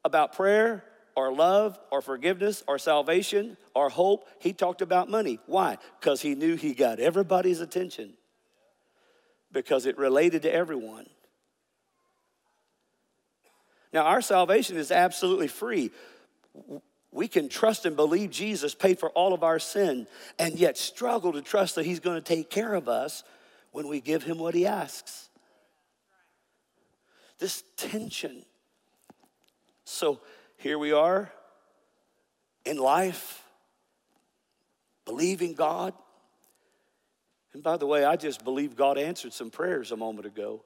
about 0.04 0.32
prayer 0.32 0.84
or 1.16 1.32
love 1.32 1.76
or 1.90 2.00
forgiveness 2.00 2.62
or 2.68 2.78
salvation 2.78 3.56
or 3.74 3.88
hope. 3.88 4.28
He 4.38 4.52
talked 4.52 4.80
about 4.80 5.10
money. 5.10 5.40
Why? 5.46 5.78
Because 5.98 6.20
he 6.20 6.36
knew 6.36 6.54
he 6.54 6.72
got 6.72 7.00
everybody's 7.00 7.60
attention 7.60 8.12
because 9.50 9.86
it 9.86 9.98
related 9.98 10.42
to 10.42 10.54
everyone. 10.54 11.06
Now, 13.92 14.04
our 14.04 14.20
salvation 14.20 14.76
is 14.76 14.92
absolutely 14.92 15.48
free 15.48 15.90
we 17.12 17.28
can 17.28 17.50
trust 17.50 17.84
and 17.84 17.94
believe 17.94 18.30
Jesus 18.30 18.74
paid 18.74 18.98
for 18.98 19.10
all 19.10 19.34
of 19.34 19.44
our 19.44 19.58
sin 19.58 20.06
and 20.38 20.58
yet 20.58 20.78
struggle 20.78 21.32
to 21.34 21.42
trust 21.42 21.74
that 21.74 21.84
He's 21.84 22.00
going 22.00 22.16
to 22.16 22.22
take 22.22 22.48
care 22.48 22.74
of 22.74 22.88
us 22.88 23.22
when 23.70 23.86
we 23.86 24.00
give 24.00 24.22
Him 24.22 24.38
what 24.38 24.54
He 24.54 24.66
asks. 24.66 25.28
This 27.38 27.62
tension. 27.76 28.44
So 29.84 30.20
here 30.56 30.78
we 30.78 30.92
are 30.92 31.30
in 32.64 32.78
life, 32.78 33.42
believing 35.04 35.52
God. 35.52 35.92
And 37.52 37.62
by 37.62 37.76
the 37.76 37.86
way, 37.86 38.06
I 38.06 38.16
just 38.16 38.42
believe 38.42 38.74
God 38.74 38.96
answered 38.96 39.34
some 39.34 39.50
prayers 39.50 39.92
a 39.92 39.96
moment 39.96 40.26
ago 40.26 40.64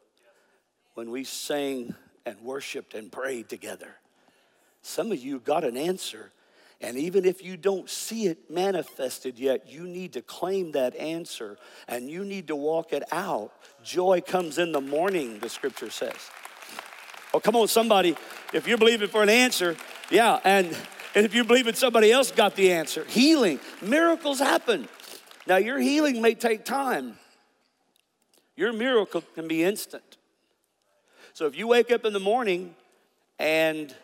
when 0.95 1.11
we 1.11 1.25
sang 1.25 1.95
and 2.25 2.41
worshiped 2.41 2.95
and 2.95 3.11
prayed 3.11 3.49
together. 3.49 3.97
Some 4.83 5.11
of 5.11 5.19
you 5.19 5.41
got 5.41 5.65
an 5.65 5.77
answer 5.77 6.31
and 6.81 6.99
even 6.99 7.25
if 7.25 7.43
you 7.43 7.57
don't 7.57 7.89
see 7.89 8.27
it 8.27 8.51
manifested 8.51 9.39
yet, 9.39 9.69
you 9.69 9.85
need 9.85 10.13
to 10.13 10.23
claim 10.23 10.73
that 10.73 10.95
answer 10.97 11.57
and 11.89 12.11
you 12.11 12.25
need 12.25 12.49
to 12.49 12.57
walk 12.57 12.93
it 12.93 13.03
out. 13.13 13.53
Joy 13.83 14.21
comes 14.21 14.59
in 14.59 14.73
the 14.73 14.81
morning, 14.81 15.39
the 15.39 15.49
scripture 15.49 15.91
says. 15.91 16.31
Oh, 17.33 17.41
come 17.41 17.57
on, 17.57 17.69
somebody. 17.69 18.15
If 18.53 18.67
you're 18.69 18.79
believing 18.79 19.09
for 19.09 19.23
an 19.23 19.29
answer, 19.29 19.77
yeah, 20.11 20.39
and, 20.45 20.67
and 21.15 21.25
if 21.25 21.35
you're 21.35 21.45
believing 21.45 21.75
somebody 21.75 22.13
else 22.13 22.31
got 22.31 22.57
the 22.57 22.73
answer, 22.73 23.05
healing, 23.05 23.59
miracles 23.81 24.39
happen. 24.39 24.89
Now, 25.47 25.57
your 25.57 25.79
healing 25.79 26.21
may 26.21 26.35
take 26.35 26.65
time, 26.65 27.19
your 28.55 28.73
miracle 28.73 29.23
can 29.35 29.49
be 29.49 29.63
instant. 29.63 30.17
So 31.33 31.47
if 31.47 31.57
you 31.57 31.67
wake 31.67 31.91
up 31.91 32.05
in 32.05 32.13
the 32.13 32.21
morning 32.21 32.75
and 33.39 33.95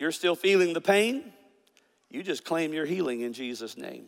you're 0.00 0.12
still 0.12 0.34
feeling 0.34 0.72
the 0.72 0.80
pain, 0.80 1.32
you 2.08 2.22
just 2.22 2.44
claim 2.44 2.72
your 2.72 2.86
healing 2.86 3.20
in 3.20 3.32
Jesus' 3.32 3.76
name. 3.76 4.06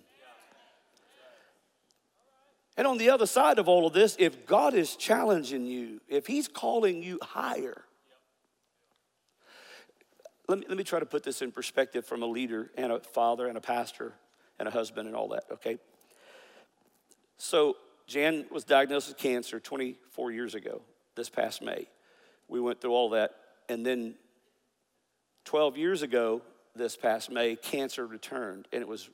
And 2.77 2.87
on 2.87 2.97
the 2.97 3.11
other 3.11 3.27
side 3.27 3.59
of 3.59 3.69
all 3.69 3.87
of 3.87 3.93
this, 3.93 4.17
if 4.19 4.47
God 4.47 4.73
is 4.73 4.97
challenging 4.97 5.67
you, 5.67 6.01
if 6.09 6.27
He's 6.27 6.49
calling 6.49 7.03
you 7.03 7.19
higher, 7.23 7.83
let 10.49 10.59
me, 10.59 10.67
let 10.69 10.79
me 10.79 10.85
try 10.85 10.99
to 10.99 11.07
put 11.07 11.23
this 11.23 11.43
in 11.43 11.53
perspective 11.53 12.07
from 12.07 12.23
a 12.23 12.27
leader 12.27 12.71
and 12.77 12.91
a 12.91 13.01
father 13.01 13.47
and 13.47 13.59
a 13.59 13.61
pastor 13.61 14.15
and 14.59 14.67
a 14.67 14.71
husband 14.71 15.07
and 15.07 15.15
all 15.15 15.29
that, 15.29 15.45
okay? 15.53 15.79
So, 17.37 17.77
Jan 18.07 18.47
was 18.51 18.65
diagnosed 18.65 19.09
with 19.09 19.19
cancer 19.19 19.61
24 19.61 20.33
years 20.33 20.55
ago, 20.55 20.83
this 21.15 21.29
past 21.29 21.63
May. 21.63 21.87
We 22.49 22.61
went 22.61 22.81
through 22.81 22.93
all 22.93 23.11
that, 23.11 23.33
and 23.69 23.85
then 23.85 24.15
12 25.45 25.77
years 25.77 26.03
ago, 26.03 26.43
this 26.75 26.97
past 26.97 27.31
May, 27.31 27.57
cancer 27.57 28.07
returned, 28.07 28.69
and 28.73 28.81
it 28.83 28.89
was 28.89 29.11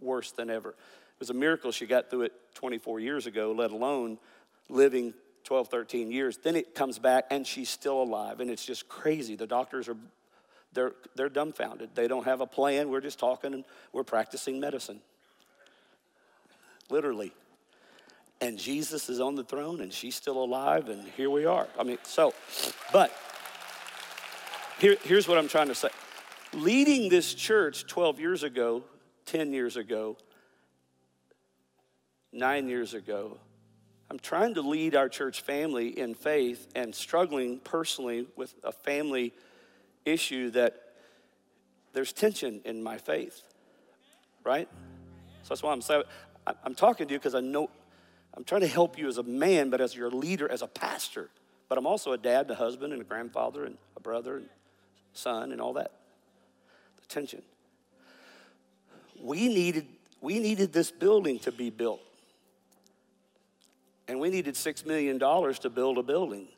worse 0.00 0.32
than 0.32 0.50
ever. 0.50 0.70
It 0.70 1.20
was 1.20 1.30
a 1.30 1.34
miracle 1.34 1.72
she 1.72 1.86
got 1.86 2.10
through 2.10 2.22
it 2.22 2.32
24 2.54 3.00
years 3.00 3.26
ago, 3.26 3.52
let 3.56 3.70
alone 3.70 4.18
living 4.68 5.14
12, 5.44 5.68
13 5.68 6.10
years. 6.10 6.38
Then 6.38 6.56
it 6.56 6.74
comes 6.74 6.98
back 6.98 7.26
and 7.30 7.46
she's 7.46 7.68
still 7.68 8.02
alive. 8.02 8.40
And 8.40 8.50
it's 8.50 8.64
just 8.64 8.88
crazy. 8.88 9.36
The 9.36 9.46
doctors 9.46 9.88
are 9.88 9.96
they're, 10.72 10.92
they're 11.14 11.28
dumbfounded. 11.28 11.90
They 11.94 12.08
don't 12.08 12.24
have 12.24 12.40
a 12.40 12.46
plan. 12.46 12.90
We're 12.90 13.00
just 13.00 13.18
talking 13.18 13.54
and 13.54 13.64
we're 13.92 14.02
practicing 14.02 14.58
medicine. 14.58 15.00
Literally. 16.90 17.32
And 18.40 18.58
Jesus 18.58 19.08
is 19.08 19.20
on 19.20 19.36
the 19.36 19.44
throne 19.44 19.80
and 19.80 19.92
she's 19.92 20.16
still 20.16 20.42
alive, 20.42 20.88
and 20.88 21.08
here 21.16 21.30
we 21.30 21.46
are. 21.46 21.68
I 21.78 21.84
mean, 21.84 21.98
so, 22.02 22.34
but 22.92 23.12
here, 24.78 24.96
here's 25.02 25.28
what 25.28 25.38
I'm 25.38 25.48
trying 25.48 25.68
to 25.68 25.74
say. 25.74 25.88
Leading 26.52 27.08
this 27.08 27.34
church 27.34 27.86
12 27.86 28.20
years 28.20 28.42
ago, 28.42 28.82
10 29.26 29.52
years 29.52 29.76
ago, 29.76 30.16
nine 32.32 32.68
years 32.68 32.94
ago, 32.94 33.38
I'm 34.10 34.18
trying 34.18 34.54
to 34.54 34.62
lead 34.62 34.94
our 34.94 35.08
church 35.08 35.40
family 35.40 35.98
in 35.98 36.14
faith 36.14 36.68
and 36.74 36.94
struggling 36.94 37.58
personally 37.60 38.26
with 38.36 38.54
a 38.62 38.72
family 38.72 39.32
issue 40.04 40.50
that 40.50 40.80
there's 41.94 42.12
tension 42.12 42.60
in 42.64 42.82
my 42.82 42.98
faith, 42.98 43.42
right? 44.44 44.68
So 45.42 45.48
that's 45.48 45.62
why 45.62 45.72
I'm 45.72 45.80
saying, 45.80 46.02
I'm 46.46 46.74
talking 46.74 47.06
to 47.08 47.14
you 47.14 47.18
because 47.18 47.34
I 47.34 47.40
know, 47.40 47.70
I'm 48.34 48.44
trying 48.44 48.60
to 48.60 48.66
help 48.66 48.98
you 48.98 49.08
as 49.08 49.18
a 49.18 49.22
man, 49.22 49.70
but 49.70 49.80
as 49.80 49.96
your 49.96 50.10
leader, 50.10 50.50
as 50.50 50.62
a 50.62 50.66
pastor. 50.66 51.30
But 51.68 51.78
I'm 51.78 51.86
also 51.86 52.12
a 52.12 52.18
dad, 52.18 52.50
a 52.50 52.54
husband, 52.54 52.92
and 52.92 53.00
a 53.00 53.04
grandfather, 53.04 53.64
and 53.64 53.78
a 53.96 54.00
brother, 54.00 54.36
and 54.36 54.48
son, 55.14 55.52
and 55.52 55.60
all 55.60 55.72
that. 55.74 55.92
The 57.00 57.06
tension. 57.08 57.42
We 59.20 59.48
needed, 59.48 59.86
we 60.20 60.38
needed 60.38 60.72
this 60.72 60.90
building 60.90 61.38
to 61.40 61.52
be 61.52 61.70
built. 61.70 62.00
And 64.06 64.20
we 64.20 64.28
needed 64.28 64.54
$6 64.54 64.86
million 64.86 65.18
to 65.18 65.70
build 65.70 65.96
a 65.96 66.02
building. 66.02 66.48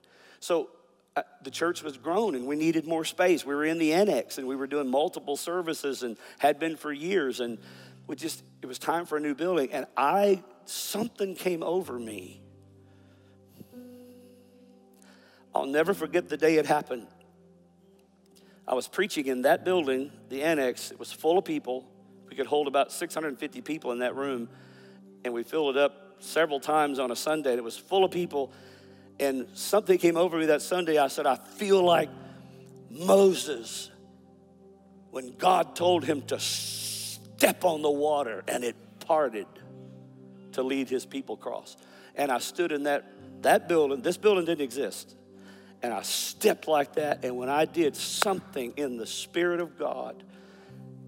So 0.40 0.68
uh, 1.14 1.22
the 1.42 1.50
church 1.50 1.82
was 1.82 1.96
grown 1.96 2.34
and 2.34 2.46
we 2.46 2.56
needed 2.56 2.86
more 2.86 3.04
space. 3.04 3.46
We 3.46 3.54
were 3.54 3.64
in 3.64 3.78
the 3.78 3.92
annex 3.92 4.38
and 4.38 4.48
we 4.48 4.56
were 4.56 4.66
doing 4.66 4.90
multiple 4.90 5.36
services 5.36 6.02
and 6.02 6.16
had 6.38 6.58
been 6.58 6.76
for 6.76 6.92
years. 6.92 7.38
And 7.38 7.58
we 8.06 8.16
just, 8.16 8.42
it 8.62 8.66
was 8.66 8.78
time 8.78 9.06
for 9.06 9.16
a 9.16 9.20
new 9.20 9.34
building. 9.34 9.72
And 9.72 9.86
I, 9.96 10.42
something 10.64 11.36
came 11.36 11.62
over 11.62 11.98
me. 11.98 12.40
I'll 15.54 15.66
never 15.66 15.94
forget 15.94 16.28
the 16.28 16.36
day 16.36 16.56
it 16.56 16.66
happened. 16.66 17.06
I 18.68 18.74
was 18.74 18.88
preaching 18.88 19.26
in 19.26 19.42
that 19.42 19.64
building, 19.64 20.10
the 20.28 20.42
annex. 20.42 20.90
It 20.90 20.98
was 20.98 21.12
full 21.12 21.38
of 21.38 21.44
people. 21.44 21.86
We 22.28 22.36
could 22.36 22.46
hold 22.46 22.66
about 22.66 22.90
650 22.90 23.60
people 23.60 23.92
in 23.92 24.00
that 24.00 24.16
room. 24.16 24.48
And 25.24 25.32
we 25.32 25.42
filled 25.42 25.76
it 25.76 25.82
up 25.82 26.16
several 26.18 26.60
times 26.60 26.98
on 26.98 27.10
a 27.10 27.16
Sunday. 27.16 27.54
It 27.54 27.64
was 27.64 27.76
full 27.76 28.04
of 28.04 28.10
people. 28.10 28.52
And 29.20 29.46
something 29.54 29.98
came 29.98 30.16
over 30.16 30.36
me 30.36 30.46
that 30.46 30.62
Sunday. 30.62 30.98
I 30.98 31.08
said, 31.08 31.26
I 31.26 31.36
feel 31.36 31.82
like 31.82 32.10
Moses 32.90 33.90
when 35.16 35.34
God 35.38 35.74
told 35.74 36.04
him 36.04 36.20
to 36.26 36.38
step 36.38 37.64
on 37.64 37.80
the 37.80 37.90
water 37.90 38.44
and 38.46 38.62
it 38.62 38.76
parted 39.00 39.46
to 40.52 40.62
lead 40.62 40.90
his 40.90 41.06
people 41.06 41.36
across. 41.36 41.74
And 42.16 42.30
I 42.30 42.38
stood 42.38 42.70
in 42.70 42.82
that, 42.82 43.10
that 43.42 43.66
building, 43.66 44.02
this 44.02 44.18
building 44.18 44.44
didn't 44.44 44.60
exist. 44.60 45.14
And 45.82 45.92
I 45.92 46.02
stepped 46.02 46.68
like 46.68 46.94
that. 46.94 47.24
And 47.24 47.36
when 47.36 47.48
I 47.48 47.64
did, 47.64 47.96
something 47.96 48.72
in 48.76 48.96
the 48.96 49.06
Spirit 49.06 49.60
of 49.60 49.78
God, 49.78 50.22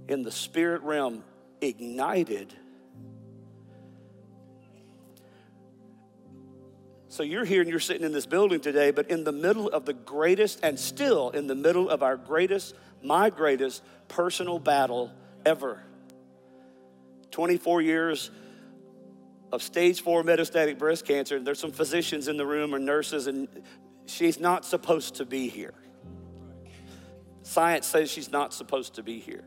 in 0.09 0.23
the 0.23 0.31
spirit 0.31 0.83
realm, 0.83 1.25
ignited 1.61 2.55
So 7.19 7.25
you're 7.25 7.45
here 7.45 7.63
and 7.63 7.69
you're 7.69 7.81
sitting 7.81 8.05
in 8.05 8.13
this 8.13 8.27
building 8.27 8.61
today, 8.61 8.93
but 8.93 9.11
in 9.11 9.25
the 9.25 9.33
middle 9.33 9.69
of 9.69 9.85
the 9.85 9.93
greatest, 9.93 10.61
and 10.63 10.79
still 10.79 11.31
in 11.31 11.49
the 11.49 11.55
middle 11.57 11.91
of 11.91 12.01
our 12.01 12.17
greatest, 12.17 12.77
my 13.03 13.29
greatest 13.29 13.83
personal 14.07 14.61
battle 14.61 15.11
ever. 15.45 15.83
24 17.33 17.83
years 17.83 18.31
of 19.51 19.65
stage 19.65 20.01
four 20.01 20.23
metastatic 20.23 20.79
breast 20.79 21.07
cancer. 21.07 21.41
There's 21.41 21.59
some 21.59 21.73
physicians 21.73 22.29
in 22.29 22.37
the 22.37 22.47
room 22.47 22.73
or 22.73 22.79
nurses, 22.79 23.27
and 23.27 23.49
she's 24.09 24.41
not 24.41 24.65
supposed 24.65 25.17
to 25.17 25.25
be 25.25 25.49
here. 25.49 25.75
Science 27.43 27.87
says 27.87 28.11
she's 28.11 28.31
not 28.31 28.53
supposed 28.53 28.95
to 28.95 29.03
be 29.03 29.19
here. 29.19 29.45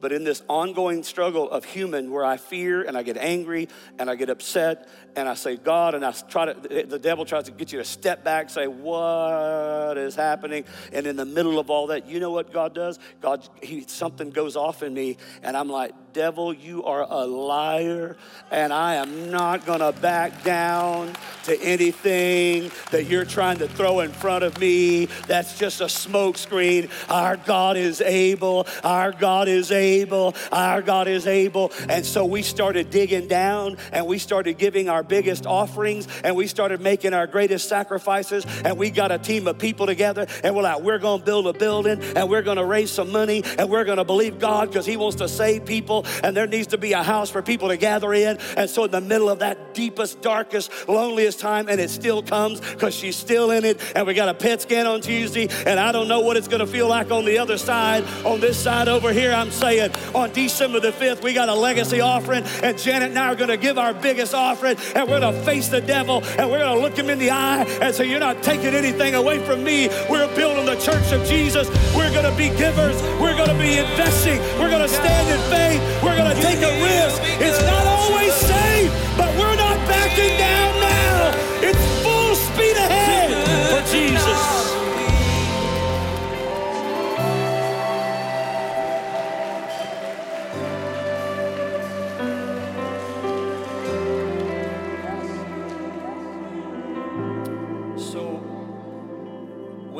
But 0.00 0.12
in 0.12 0.24
this 0.24 0.42
ongoing 0.48 1.02
struggle 1.02 1.50
of 1.50 1.64
human 1.64 2.10
where 2.10 2.24
I 2.24 2.36
fear 2.36 2.82
and 2.82 2.96
I 2.96 3.02
get 3.02 3.16
angry 3.16 3.68
and 3.98 4.08
I 4.08 4.14
get 4.14 4.30
upset 4.30 4.88
and 5.16 5.28
I 5.28 5.34
say, 5.34 5.56
God, 5.56 5.94
and 5.94 6.04
I 6.04 6.12
try 6.12 6.52
to, 6.52 6.86
the 6.86 6.98
devil 6.98 7.24
tries 7.24 7.44
to 7.44 7.50
get 7.50 7.72
you 7.72 7.78
to 7.78 7.84
step 7.84 8.24
back, 8.24 8.48
say, 8.48 8.66
what 8.66 9.98
is 9.98 10.14
happening? 10.14 10.64
And 10.92 11.06
in 11.06 11.16
the 11.16 11.24
middle 11.24 11.58
of 11.58 11.68
all 11.68 11.88
that, 11.88 12.06
you 12.06 12.20
know 12.20 12.30
what 12.30 12.52
God 12.52 12.74
does? 12.74 12.98
God, 13.20 13.46
he, 13.62 13.82
something 13.82 14.30
goes 14.30 14.56
off 14.56 14.82
in 14.82 14.94
me 14.94 15.16
and 15.42 15.56
I'm 15.56 15.68
like, 15.68 15.92
devil, 16.12 16.52
you 16.52 16.84
are 16.84 17.06
a 17.08 17.24
liar 17.26 18.16
and 18.50 18.72
I 18.72 18.94
am 18.96 19.30
not 19.30 19.66
gonna 19.66 19.92
back 19.92 20.42
down 20.44 21.12
to 21.44 21.60
anything 21.60 22.70
that 22.90 23.04
you're 23.04 23.24
trying 23.24 23.58
to 23.58 23.68
throw 23.68 24.00
in 24.00 24.12
front 24.12 24.44
of 24.44 24.58
me. 24.58 25.06
That's 25.26 25.58
just 25.58 25.80
a 25.80 25.84
smokescreen. 25.84 26.90
Our 27.10 27.36
God 27.36 27.76
is 27.76 28.00
able. 28.00 28.66
Our 28.82 29.12
God 29.12 29.48
is 29.48 29.70
able 29.70 29.89
able. 29.98 30.34
Our 30.52 30.82
God 30.82 31.08
is 31.08 31.26
able. 31.26 31.72
And 31.88 32.04
so 32.04 32.24
we 32.24 32.42
started 32.42 32.90
digging 32.90 33.28
down 33.28 33.76
and 33.92 34.06
we 34.06 34.18
started 34.18 34.58
giving 34.58 34.88
our 34.88 35.02
biggest 35.02 35.46
offerings 35.46 36.06
and 36.24 36.36
we 36.36 36.46
started 36.46 36.80
making 36.80 37.14
our 37.14 37.26
greatest 37.26 37.68
sacrifices. 37.68 38.44
And 38.64 38.78
we 38.78 38.90
got 38.90 39.12
a 39.12 39.18
team 39.18 39.46
of 39.46 39.58
people 39.58 39.86
together 39.86 40.26
and 40.44 40.54
we're 40.54 40.62
like, 40.62 40.80
we're 40.80 40.98
going 40.98 41.20
to 41.20 41.24
build 41.24 41.46
a 41.46 41.52
building 41.52 42.02
and 42.16 42.28
we're 42.28 42.42
going 42.42 42.58
to 42.58 42.64
raise 42.64 42.90
some 42.90 43.10
money 43.10 43.42
and 43.58 43.68
we're 43.70 43.84
going 43.84 43.98
to 43.98 44.04
believe 44.04 44.38
God 44.38 44.68
because 44.68 44.86
He 44.86 44.96
wants 44.96 45.16
to 45.16 45.28
save 45.28 45.64
people. 45.64 46.06
And 46.22 46.36
there 46.36 46.46
needs 46.46 46.68
to 46.68 46.78
be 46.78 46.92
a 46.92 47.02
house 47.02 47.30
for 47.30 47.42
people 47.42 47.68
to 47.68 47.76
gather 47.76 48.12
in. 48.12 48.38
And 48.56 48.68
so, 48.68 48.84
in 48.84 48.90
the 48.90 49.00
middle 49.00 49.28
of 49.28 49.40
that 49.40 49.74
deepest, 49.74 50.20
darkest, 50.20 50.70
loneliest 50.88 51.40
time, 51.40 51.68
and 51.68 51.80
it 51.80 51.90
still 51.90 52.22
comes 52.22 52.60
because 52.60 52.94
she's 52.94 53.16
still 53.16 53.50
in 53.50 53.64
it. 53.64 53.80
And 53.94 54.06
we 54.06 54.14
got 54.14 54.28
a 54.28 54.34
PET 54.34 54.62
scan 54.62 54.86
on 54.86 55.00
Tuesday, 55.00 55.48
and 55.66 55.80
I 55.80 55.92
don't 55.92 56.08
know 56.08 56.20
what 56.20 56.36
it's 56.36 56.48
going 56.48 56.60
to 56.60 56.66
feel 56.66 56.88
like 56.88 57.10
on 57.10 57.24
the 57.24 57.38
other 57.38 57.58
side. 57.58 58.04
On 58.24 58.40
this 58.40 58.58
side 58.58 58.88
over 58.88 59.12
here, 59.12 59.32
I'm 59.32 59.50
saying, 59.50 59.79
on 60.14 60.32
December 60.32 60.80
the 60.80 60.92
5th, 60.92 61.22
we 61.22 61.32
got 61.32 61.48
a 61.48 61.54
legacy 61.54 62.00
offering, 62.00 62.44
and 62.62 62.78
Janet 62.78 63.10
and 63.10 63.18
I 63.18 63.32
are 63.32 63.36
going 63.36 63.48
to 63.48 63.56
give 63.56 63.78
our 63.78 63.94
biggest 63.94 64.34
offering, 64.34 64.76
and 64.94 65.08
we're 65.08 65.20
going 65.20 65.34
to 65.34 65.40
face 65.42 65.68
the 65.68 65.80
devil, 65.80 66.22
and 66.38 66.50
we're 66.50 66.58
going 66.58 66.76
to 66.76 66.82
look 66.82 66.96
him 66.96 67.08
in 67.10 67.18
the 67.18 67.30
eye 67.30 67.64
and 67.80 67.94
say, 67.94 68.08
You're 68.08 68.20
not 68.20 68.42
taking 68.42 68.74
anything 68.74 69.14
away 69.14 69.38
from 69.38 69.64
me. 69.64 69.88
We're 70.08 70.32
building 70.36 70.66
the 70.66 70.76
church 70.76 71.12
of 71.12 71.26
Jesus. 71.26 71.68
We're 71.94 72.12
going 72.12 72.30
to 72.30 72.36
be 72.36 72.48
givers. 72.56 73.00
We're 73.20 73.36
going 73.36 73.50
to 73.50 73.58
be 73.58 73.78
investing. 73.78 74.38
We're 74.58 74.70
going 74.70 74.86
to 74.86 74.88
stand 74.88 75.26
in 75.28 75.40
faith. 75.50 76.02
We're 76.02 76.16
going 76.16 76.34
to 76.34 76.42
take 76.42 76.58
a 76.58 76.72
risk. 76.82 77.22
It's 77.40 77.60
not 77.62 77.86
always 77.86 78.34
safe, 78.34 78.92
but 79.16 79.30
we're 79.38 79.56
not 79.56 79.76
backing 79.88 80.36
down 80.38 80.80
now. 80.80 81.32
It's 81.62 82.02
full 82.02 82.34
speed 82.34 82.76
ahead 82.76 83.30
for 83.72 83.82
Jesus. 83.90 84.59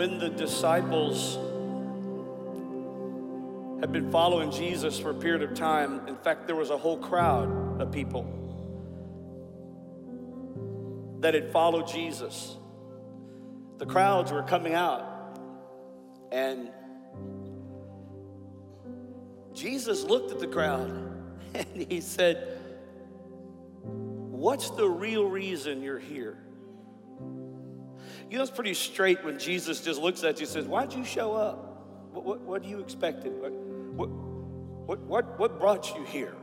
When 0.01 0.19
the 0.19 0.31
disciples 0.31 1.35
had 3.81 3.93
been 3.93 4.11
following 4.11 4.51
Jesus 4.51 4.99
for 4.99 5.11
a 5.11 5.15
period 5.15 5.43
of 5.43 5.55
time, 5.55 6.09
in 6.09 6.17
fact, 6.17 6.47
there 6.47 6.57
was 6.57 6.71
a 6.71 6.79
whole 6.79 6.97
crowd 6.97 7.79
of 7.79 7.93
people 7.93 8.25
that 11.21 11.35
had 11.35 11.53
followed 11.53 11.87
Jesus. 11.87 12.57
The 13.77 13.85
crowds 13.85 14.33
were 14.33 14.43
coming 14.43 14.73
out, 14.73 15.39
and 16.33 16.71
Jesus 19.53 20.03
looked 20.05 20.33
at 20.33 20.39
the 20.39 20.47
crowd 20.47 20.89
and 21.55 21.87
he 21.91 22.01
said, 22.01 22.59
What's 23.83 24.71
the 24.71 24.89
real 24.89 25.27
reason 25.27 25.83
you're 25.83 25.99
here? 25.99 26.39
You 28.31 28.37
know, 28.37 28.43
it's 28.43 28.53
pretty 28.53 28.75
straight 28.75 29.25
when 29.25 29.41
Jesus 29.41 29.81
just 29.81 30.01
looks 30.01 30.23
at 30.23 30.39
you 30.39 30.47
and 30.47 30.53
says, 30.53 30.65
Why'd 30.67 30.93
you 30.93 31.05
show 31.05 31.35
up? 31.35 31.85
What, 32.13 32.25
what, 32.25 32.41
what 32.43 32.63
do 32.63 32.69
you 32.69 32.79
expected? 32.79 33.33
What, 33.33 33.51
what, 33.53 34.09
what, 34.87 35.01
what, 35.01 35.39
what 35.39 35.59
brought 35.59 35.97
you 35.97 36.05
here? 36.05 36.37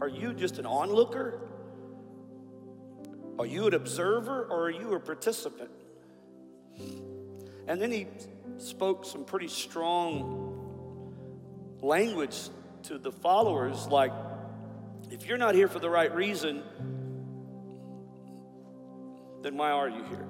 Are 0.00 0.08
you 0.08 0.32
just 0.32 0.58
an 0.58 0.64
onlooker? 0.64 1.42
Are 3.38 3.44
you 3.44 3.66
an 3.66 3.74
observer 3.74 4.44
or 4.44 4.68
are 4.68 4.70
you 4.70 4.94
a 4.94 5.00
participant? 5.00 5.70
And 7.68 7.80
then 7.80 7.92
he 7.92 8.06
spoke 8.56 9.04
some 9.04 9.24
pretty 9.24 9.48
strong 9.48 10.46
language 11.82 12.48
to 12.84 12.96
the 12.96 13.12
followers, 13.12 13.86
like, 13.88 14.12
if 15.10 15.26
you're 15.26 15.38
not 15.38 15.54
here 15.54 15.68
for 15.68 15.80
the 15.80 15.90
right 15.90 16.14
reason, 16.14 16.62
then 19.42 19.56
why 19.58 19.70
are 19.70 19.88
you 19.88 20.02
here? 20.04 20.26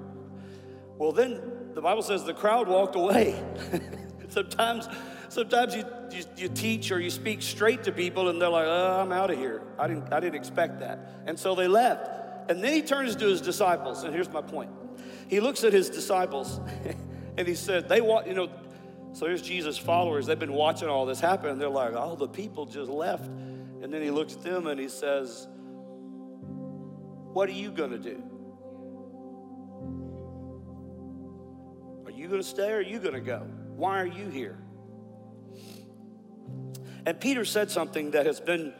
Well, 1.01 1.13
then 1.13 1.41
the 1.73 1.81
Bible 1.81 2.03
says 2.03 2.25
the 2.25 2.33
crowd 2.35 2.67
walked 2.67 2.95
away. 2.95 3.43
sometimes, 4.29 4.87
sometimes 5.29 5.73
you, 5.73 5.83
you, 6.11 6.23
you, 6.37 6.47
teach 6.47 6.91
or 6.91 6.99
you 6.99 7.09
speak 7.09 7.41
straight 7.41 7.85
to 7.85 7.91
people 7.91 8.29
and 8.29 8.39
they're 8.39 8.49
like, 8.49 8.67
oh, 8.67 8.99
I'm 9.01 9.11
out 9.11 9.31
of 9.31 9.39
here. 9.39 9.63
I 9.79 9.87
didn't, 9.87 10.13
I 10.13 10.19
didn't 10.19 10.35
expect 10.35 10.79
that. 10.81 11.23
And 11.25 11.39
so 11.39 11.55
they 11.55 11.67
left. 11.67 12.51
And 12.51 12.63
then 12.63 12.71
he 12.71 12.83
turns 12.83 13.15
to 13.15 13.25
his 13.25 13.41
disciples, 13.41 14.03
and 14.03 14.13
here's 14.13 14.31
my 14.31 14.43
point. 14.43 14.69
He 15.27 15.39
looks 15.39 15.63
at 15.63 15.73
his 15.73 15.89
disciples 15.89 16.59
and 17.35 17.47
he 17.47 17.55
said, 17.55 17.89
they 17.89 18.01
want, 18.01 18.27
you 18.27 18.35
know, 18.35 18.51
so 19.13 19.25
here's 19.25 19.41
Jesus' 19.41 19.79
followers. 19.79 20.27
They've 20.27 20.37
been 20.37 20.53
watching 20.53 20.87
all 20.87 21.07
this 21.07 21.19
happen, 21.19 21.49
and 21.49 21.59
they're 21.59 21.67
like, 21.67 21.95
oh, 21.95 22.15
the 22.15 22.27
people 22.27 22.67
just 22.67 22.91
left. 22.91 23.25
And 23.25 23.91
then 23.91 24.03
he 24.03 24.11
looks 24.11 24.33
at 24.33 24.43
them 24.43 24.67
and 24.67 24.79
he 24.79 24.87
says, 24.87 25.47
What 27.33 27.49
are 27.49 27.53
you 27.53 27.71
going 27.71 27.89
to 27.89 27.97
do? 27.97 28.30
Going 32.31 32.41
to 32.41 32.47
stay 32.47 32.71
or 32.71 32.77
are 32.77 32.81
you 32.81 32.97
going 32.97 33.13
to 33.13 33.21
go? 33.21 33.39
Why 33.75 34.01
are 34.01 34.07
you 34.07 34.29
here? 34.29 34.57
And 37.05 37.19
Peter 37.19 37.45
said 37.45 37.69
something 37.69 38.11
that 38.11 38.25
has 38.25 38.39
been 38.39 38.73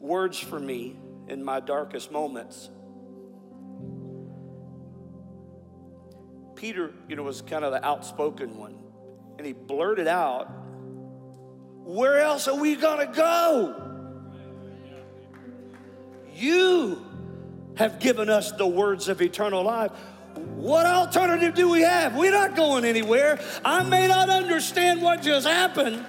words 0.00 0.38
for 0.38 0.58
me 0.58 0.96
in 1.28 1.44
my 1.44 1.60
darkest 1.60 2.10
moments. 2.10 2.70
Peter, 6.54 6.92
you 7.08 7.16
know, 7.16 7.22
was 7.22 7.42
kind 7.42 7.64
of 7.64 7.72
the 7.72 7.84
outspoken 7.84 8.56
one. 8.56 8.78
And 9.36 9.46
he 9.46 9.52
blurted 9.52 10.08
out, 10.08 10.46
Where 11.84 12.20
else 12.20 12.48
are 12.48 12.58
we 12.58 12.76
going 12.76 13.06
to 13.06 13.12
go? 13.12 13.82
You 16.34 17.04
have 17.76 17.98
given 17.98 18.30
us 18.30 18.52
the 18.52 18.66
words 18.66 19.08
of 19.08 19.20
eternal 19.20 19.62
life. 19.62 19.92
What 20.36 20.86
alternative 20.86 21.54
do 21.54 21.68
we 21.68 21.80
have? 21.82 22.14
We're 22.14 22.30
not 22.30 22.56
going 22.56 22.84
anywhere. 22.84 23.38
I 23.64 23.82
may 23.82 24.06
not 24.06 24.28
understand 24.28 25.02
what 25.02 25.22
just 25.22 25.46
happened, 25.46 26.04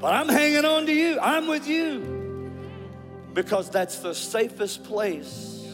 but 0.00 0.14
I'm 0.14 0.28
hanging 0.28 0.64
on 0.64 0.86
to 0.86 0.92
you. 0.92 1.18
I'm 1.20 1.48
with 1.48 1.66
you 1.66 2.52
because 3.32 3.70
that's 3.70 3.98
the 3.98 4.14
safest 4.14 4.84
place 4.84 5.66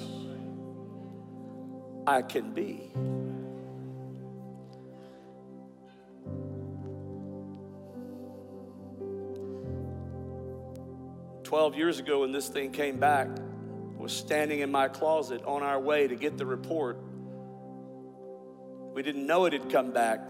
I 2.07 2.23
can 2.23 2.53
be. 2.53 2.91
12 11.47 11.77
years 11.77 12.01
ago 12.01 12.23
when 12.23 12.33
this 12.33 12.49
thing 12.49 12.73
came 12.73 12.99
back, 12.99 13.29
was 14.07 14.13
standing 14.13 14.61
in 14.61 14.71
my 14.71 14.87
closet 14.87 15.43
on 15.45 15.65
our 15.65 15.81
way 15.81 16.07
to 16.07 16.15
get 16.15 16.39
the 16.39 16.47
report. 16.47 16.97
We 18.95 19.03
didn't 19.03 19.27
know 19.27 19.47
it 19.47 19.53
had 19.53 19.69
come 19.69 19.91
back. 19.91 20.21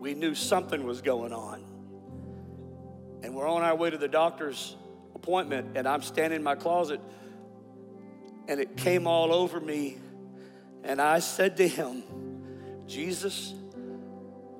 We 0.00 0.14
knew 0.14 0.34
something 0.34 0.84
was 0.84 1.02
going 1.02 1.32
on. 1.32 1.64
And 3.22 3.36
we're 3.36 3.46
on 3.46 3.62
our 3.62 3.76
way 3.76 3.90
to 3.90 3.96
the 3.96 4.08
doctor's 4.08 4.74
appointment, 5.14 5.76
and 5.76 5.86
I'm 5.86 6.02
standing 6.02 6.38
in 6.38 6.42
my 6.42 6.56
closet, 6.56 7.00
and 8.48 8.58
it 8.58 8.76
came 8.76 9.06
all 9.06 9.32
over 9.32 9.60
me. 9.60 9.98
And 10.82 11.00
I 11.00 11.20
said 11.20 11.58
to 11.58 11.68
him, 11.68 12.02
Jesus, 12.88 13.54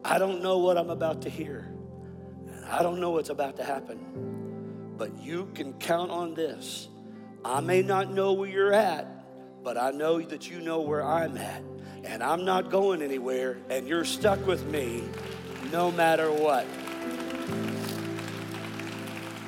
I 0.05 0.21
don't 0.21 0.41
know 0.41 0.59
what 0.59 0.79
I'm 0.79 0.91
about 0.91 1.23
to 1.23 1.29
hear. 1.29 1.69
I 2.69 2.85
don't 2.85 3.01
know 3.01 3.11
what's 3.11 3.31
about 3.31 3.57
to 3.57 3.65
happen. 3.65 4.95
But 4.97 5.19
you 5.19 5.51
can 5.53 5.73
count 5.73 6.13
on 6.13 6.35
this. 6.35 6.87
I 7.45 7.61
may 7.61 7.83
not 7.83 8.13
know 8.13 8.33
where 8.35 8.49
you're 8.49 8.73
at, 8.73 9.07
but 9.65 9.77
I 9.77 9.91
know 9.91 10.21
that 10.21 10.51
you 10.51 10.61
know 10.61 10.81
where 10.81 11.05
I'm 11.05 11.37
at. 11.37 11.63
And 12.05 12.23
I'm 12.23 12.45
not 12.45 12.71
going 12.71 13.03
anywhere, 13.03 13.59
and 13.71 13.87
you're 13.87 14.05
stuck 14.05 14.45
with 14.47 14.65
me 14.67 15.05
no 15.71 15.91
matter 15.91 16.31
what. 16.31 16.67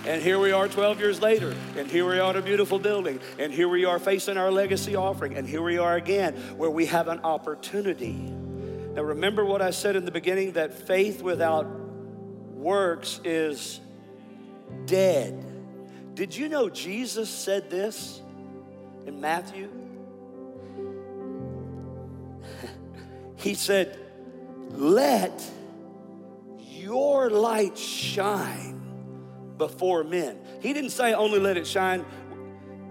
And 0.07 0.23
here 0.23 0.39
we 0.39 0.53
are 0.53 0.69
12 0.69 1.01
years 1.01 1.23
later, 1.23 1.55
and 1.77 1.91
here 1.91 2.07
we 2.07 2.19
are 2.19 2.31
in 2.31 2.37
a 2.37 2.43
beautiful 2.43 2.79
building, 2.79 3.21
and 3.39 3.53
here 3.53 3.69
we 3.69 3.87
are 3.87 3.99
facing 3.99 4.37
our 4.37 4.51
legacy 4.51 4.95
offering, 4.97 5.37
and 5.37 5.49
here 5.49 5.63
we 5.63 5.79
are 5.79 5.97
again 5.97 6.35
where 6.59 6.71
we 6.71 6.87
have 6.87 7.09
an 7.09 7.21
opportunity. 7.21 8.13
Now, 8.13 9.03
remember 9.03 9.45
what 9.45 9.63
I 9.63 9.71
said 9.71 9.97
in 9.97 10.05
the 10.05 10.11
beginning 10.11 10.53
that 10.53 10.87
faith 10.87 11.23
without 11.23 11.67
works 11.67 13.21
is 13.25 13.81
dead. 14.87 15.54
Did 16.15 16.35
you 16.37 16.49
know 16.49 16.69
Jesus 16.69 17.29
said 17.29 17.71
this 17.71 18.23
in 19.07 19.21
Matthew? 19.21 19.69
he 23.37 23.55
said, 23.55 23.99
Let 24.71 25.43
your 26.59 27.31
light 27.31 27.77
shine 27.77 28.81
before 29.59 30.05
men. 30.05 30.39
He 30.61 30.73
didn't 30.73 30.91
say 30.91 31.15
only 31.15 31.39
let 31.39 31.57
it 31.57 31.67
shine 31.67 32.05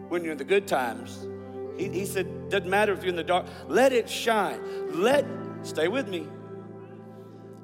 when 0.09 0.23
you're 0.23 0.33
in 0.33 0.37
the 0.37 0.43
good 0.43 0.67
times. 0.67 1.27
He, 1.77 1.89
he 1.89 2.05
said, 2.05 2.49
doesn't 2.49 2.69
matter 2.69 2.93
if 2.93 2.99
you're 2.99 3.09
in 3.09 3.15
the 3.15 3.23
dark, 3.23 3.45
let 3.67 3.93
it 3.93 4.09
shine. 4.09 4.61
Let, 5.01 5.25
stay 5.63 5.87
with 5.87 6.07
me, 6.07 6.27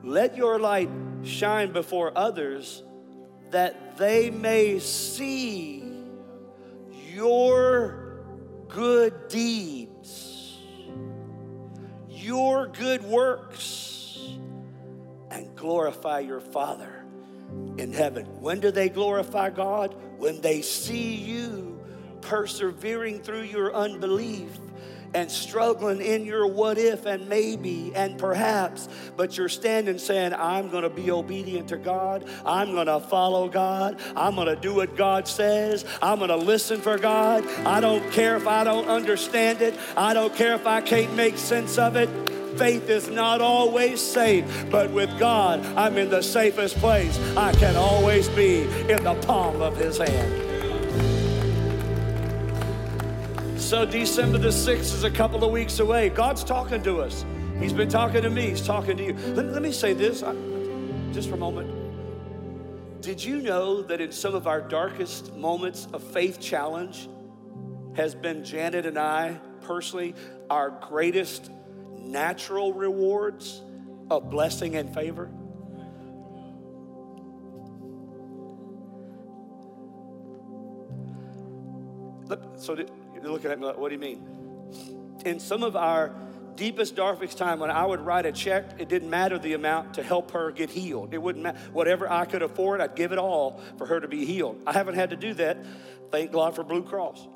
let 0.04 0.36
your 0.36 0.60
light 0.60 0.90
shine 1.24 1.72
before 1.72 2.12
others 2.18 2.84
that 3.52 3.98
they 3.98 4.30
may 4.30 4.80
see 4.80 5.84
your 7.14 8.24
good 8.68 9.28
deeds, 9.28 10.58
your 12.10 12.68
good 12.68 13.04
works, 13.04 14.20
and 15.32 15.56
glorify 15.56 16.20
your 16.20 16.40
Father 16.40 17.06
in 17.78 17.92
heaven. 17.94 18.26
When 18.42 18.60
do 18.60 18.72
they 18.72 18.90
glorify 18.90 19.50
God? 19.50 19.96
When 20.18 20.42
they 20.42 20.62
see 20.62 21.16
you 21.16 21.80
persevering 22.22 23.22
through 23.22 23.44
your 23.44 23.74
unbelief 23.74 24.58
and 25.14 25.30
struggling 25.30 26.02
in 26.02 26.26
your 26.26 26.48
what 26.48 26.78
if 26.78 27.06
and 27.06 27.28
maybe 27.28 27.92
and 27.96 28.18
perhaps, 28.18 28.88
but 29.18 29.38
you're 29.38 29.50
standing 29.50 29.98
saying, 29.98 30.34
I'm 30.34 30.70
going 30.70 30.84
to 30.84 30.90
be 30.90 31.12
obedient 31.12 31.70
to 31.70 31.78
God. 31.78 32.28
I'm 32.46 32.74
going 32.74 32.88
to 32.88 33.00
follow 33.00 33.50
God. 33.50 34.00
I'm 34.16 34.36
going 34.36 34.48
to 34.48 34.56
do 34.56 34.76
what 34.76 34.96
God 34.96 35.28
says. 35.28 35.86
I'm 36.02 36.20
going 36.20 36.30
to 36.30 36.36
listen 36.36 36.82
for 36.82 36.98
God. 36.98 37.46
I 37.66 37.80
don't 37.80 38.12
care 38.12 38.36
if 38.36 38.48
I 38.48 38.64
don't 38.64 38.88
understand 38.88 39.62
it. 39.62 39.76
I 39.98 40.14
don't 40.14 40.36
care 40.36 40.56
if 40.56 40.68
I 40.68 40.82
can't 40.82 41.14
make 41.16 41.38
sense 41.38 41.78
of 41.78 41.96
it. 41.96 42.10
Faith 42.58 42.90
is 42.90 43.10
not 43.10 43.42
always 43.42 44.02
safe, 44.02 44.66
but 44.70 44.92
with 44.92 45.18
God, 45.18 45.66
I'm 45.78 45.98
in 45.98 46.10
the 46.10 46.22
safest 46.22 46.76
place 46.78 47.18
I 47.38 47.54
can 47.54 47.76
always 47.76 48.28
be 48.30 48.64
in 48.64 49.04
the 49.04 49.16
palm 49.26 49.62
of 49.62 49.78
His 49.78 49.98
hand. 49.98 50.49
So, 53.70 53.86
December 53.86 54.40
the 54.40 54.48
6th 54.48 54.80
is 54.80 55.04
a 55.04 55.12
couple 55.12 55.44
of 55.44 55.52
weeks 55.52 55.78
away. 55.78 56.10
God's 56.10 56.44
talking 56.44 56.82
to 56.82 57.02
us. 57.02 57.24
He's 57.60 57.72
been 57.72 57.88
talking 57.88 58.24
to 58.24 58.30
me, 58.32 58.50
He's 58.50 58.66
talking 58.66 58.98
to 58.98 59.04
you. 59.04 59.14
Let, 59.36 59.46
let 59.54 59.62
me 59.62 59.72
say 59.72 59.94
this 59.94 60.24
just 61.14 61.30
for 61.30 61.36
a 61.36 61.38
moment. 61.38 61.70
Did 63.00 63.24
you 63.24 63.44
know 63.44 63.84
that 63.84 64.02
in 64.02 64.12
some 64.12 64.34
of 64.34 64.48
our 64.48 64.60
darkest 64.60 65.36
moments 65.36 65.88
of 65.94 66.02
faith 66.02 66.40
challenge 66.40 67.10
has 67.96 68.16
been 68.16 68.44
Janet 68.44 68.88
and 68.88 68.98
I 68.98 69.40
personally 69.62 70.16
our 70.50 70.72
greatest 70.72 71.52
natural 71.96 72.74
rewards 72.74 73.62
of 74.10 74.32
blessing 74.32 74.78
and 74.78 74.92
favor? 74.92 75.30
So, 82.58 82.76
you're 83.24 83.32
looking 83.32 83.52
at 83.52 83.60
me 83.60 83.66
like, 83.66 83.78
what 83.78 83.90
do 83.90 83.96
you 83.96 84.02
mean? 84.02 84.26
In 85.26 85.40
some 85.40 85.64
of 85.64 85.76
our 85.76 86.16
deepest, 86.56 86.96
darkest 86.96 87.38
time, 87.38 87.60
when 87.60 87.72
I 87.72 87.86
would 87.86 88.02
write 88.02 88.26
a 88.26 88.32
check, 88.32 88.80
it 88.80 88.90
didn't 88.90 89.10
matter 89.10 89.38
the 89.38 89.54
amount 89.54 89.96
to 89.96 90.04
help 90.04 90.32
her 90.32 90.52
get 90.52 90.70
healed. 90.70 91.14
It 91.14 91.22
wouldn't 91.22 91.44
matter. 91.44 91.60
Whatever 91.72 92.10
I 92.12 92.26
could 92.26 92.42
afford, 92.42 92.82
I'd 92.82 92.96
give 92.96 93.12
it 93.12 93.18
all 93.18 93.62
for 93.78 93.86
her 93.86 94.00
to 94.00 94.08
be 94.08 94.26
healed. 94.26 94.62
I 94.66 94.74
haven't 94.74 94.96
had 94.96 95.10
to 95.12 95.16
do 95.16 95.34
that. 95.36 95.66
Thank 96.12 96.32
God 96.32 96.56
for 96.56 96.64
Blue 96.64 96.84
Cross. 96.84 97.28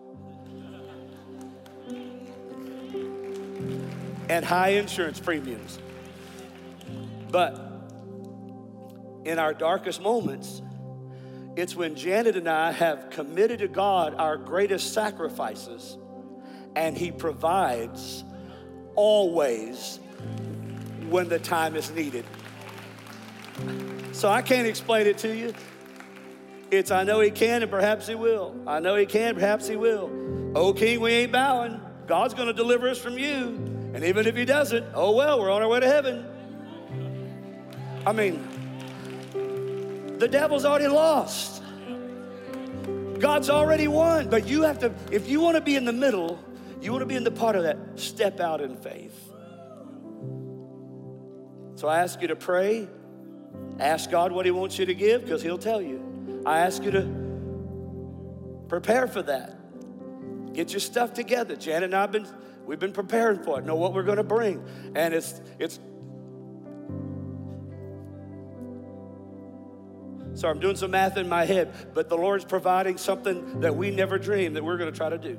and 4.29 4.43
high 4.43 4.69
insurance 4.69 5.19
premiums. 5.19 5.79
But 7.29 7.59
in 9.25 9.39
our 9.39 9.53
darkest 9.53 10.01
moments, 10.01 10.61
it's 11.55 11.75
when 11.75 11.95
Janet 11.95 12.35
and 12.35 12.47
I 12.47 12.71
have 12.71 13.09
committed 13.09 13.59
to 13.59 13.67
God 13.67 14.15
our 14.15 14.37
greatest 14.37 14.93
sacrifices, 14.93 15.97
and 16.75 16.97
He 16.97 17.11
provides 17.11 18.23
always 18.95 19.99
when 21.09 21.29
the 21.29 21.39
time 21.39 21.75
is 21.75 21.91
needed. 21.91 22.25
So 24.13 24.29
I 24.29 24.41
can't 24.41 24.67
explain 24.67 25.07
it 25.07 25.17
to 25.19 25.35
you. 25.35 25.53
It's 26.71 26.89
I 26.89 27.03
know 27.03 27.19
he 27.19 27.29
can 27.29 27.61
and 27.61 27.69
perhaps 27.69 28.07
he 28.07 28.15
will. 28.15 28.55
I 28.65 28.79
know 28.79 28.95
he 28.95 29.05
can, 29.05 29.35
perhaps 29.35 29.67
he 29.67 29.75
will. 29.75 30.09
Oh, 30.55 30.73
King, 30.73 31.01
we 31.01 31.11
ain't 31.11 31.31
bowing. 31.31 31.79
God's 32.07 32.33
going 32.33 32.47
to 32.47 32.53
deliver 32.53 32.89
us 32.89 32.97
from 32.97 33.17
you. 33.17 33.59
And 33.93 34.03
even 34.03 34.25
if 34.25 34.35
he 34.35 34.45
doesn't, 34.45 34.85
oh 34.95 35.11
well, 35.11 35.39
we're 35.39 35.51
on 35.51 35.61
our 35.61 35.67
way 35.67 35.79
to 35.79 35.87
heaven. 35.87 36.25
I 38.07 38.11
mean, 38.11 38.47
the 40.23 40.29
devil's 40.29 40.63
already 40.63 40.87
lost. 40.87 41.61
God's 43.19 43.49
already 43.49 43.89
won. 43.89 44.29
But 44.29 44.47
you 44.47 44.61
have 44.61 44.79
to, 44.79 44.93
if 45.11 45.27
you 45.27 45.41
want 45.41 45.55
to 45.55 45.61
be 45.61 45.75
in 45.75 45.83
the 45.83 45.91
middle, 45.91 46.39
you 46.81 46.91
want 46.91 47.01
to 47.01 47.05
be 47.05 47.17
in 47.17 47.25
the 47.25 47.31
part 47.31 47.57
of 47.57 47.63
that, 47.63 47.77
step 47.95 48.39
out 48.39 48.61
in 48.61 48.77
faith. 48.77 49.19
So 51.75 51.89
I 51.89 51.99
ask 51.99 52.21
you 52.21 52.29
to 52.29 52.37
pray. 52.37 52.87
Ask 53.79 54.09
God 54.11 54.31
what 54.31 54.45
He 54.45 54.51
wants 54.51 54.79
you 54.79 54.85
to 54.85 54.95
give 54.95 55.23
because 55.23 55.43
He'll 55.43 55.57
tell 55.57 55.81
you. 55.81 56.41
I 56.45 56.59
ask 56.59 56.81
you 56.83 56.91
to 56.91 58.65
prepare 58.69 59.07
for 59.07 59.23
that. 59.23 59.57
Get 60.53 60.71
your 60.71 60.79
stuff 60.79 61.13
together. 61.13 61.57
Janet 61.57 61.83
and 61.83 61.95
I 61.95 62.01
have 62.01 62.13
been 62.13 62.27
we've 62.65 62.79
been 62.79 62.93
preparing 62.93 63.43
for 63.43 63.59
it. 63.59 63.65
Know 63.65 63.75
what 63.75 63.93
we're 63.93 64.03
going 64.03 64.17
to 64.17 64.23
bring, 64.23 64.63
and 64.95 65.13
it's 65.13 65.41
it's. 65.59 65.81
So 70.35 70.49
I'm 70.49 70.59
doing 70.59 70.75
some 70.75 70.91
math 70.91 71.17
in 71.17 71.29
my 71.29 71.45
head, 71.45 71.73
but 71.93 72.09
the 72.09 72.17
Lord's 72.17 72.45
providing 72.45 72.97
something 72.97 73.61
that 73.61 73.75
we 73.75 73.91
never 73.91 74.17
dreamed 74.17 74.55
that 74.55 74.63
we're 74.63 74.77
going 74.77 74.91
to 74.91 74.97
try 74.97 75.09
to 75.09 75.17
do 75.17 75.37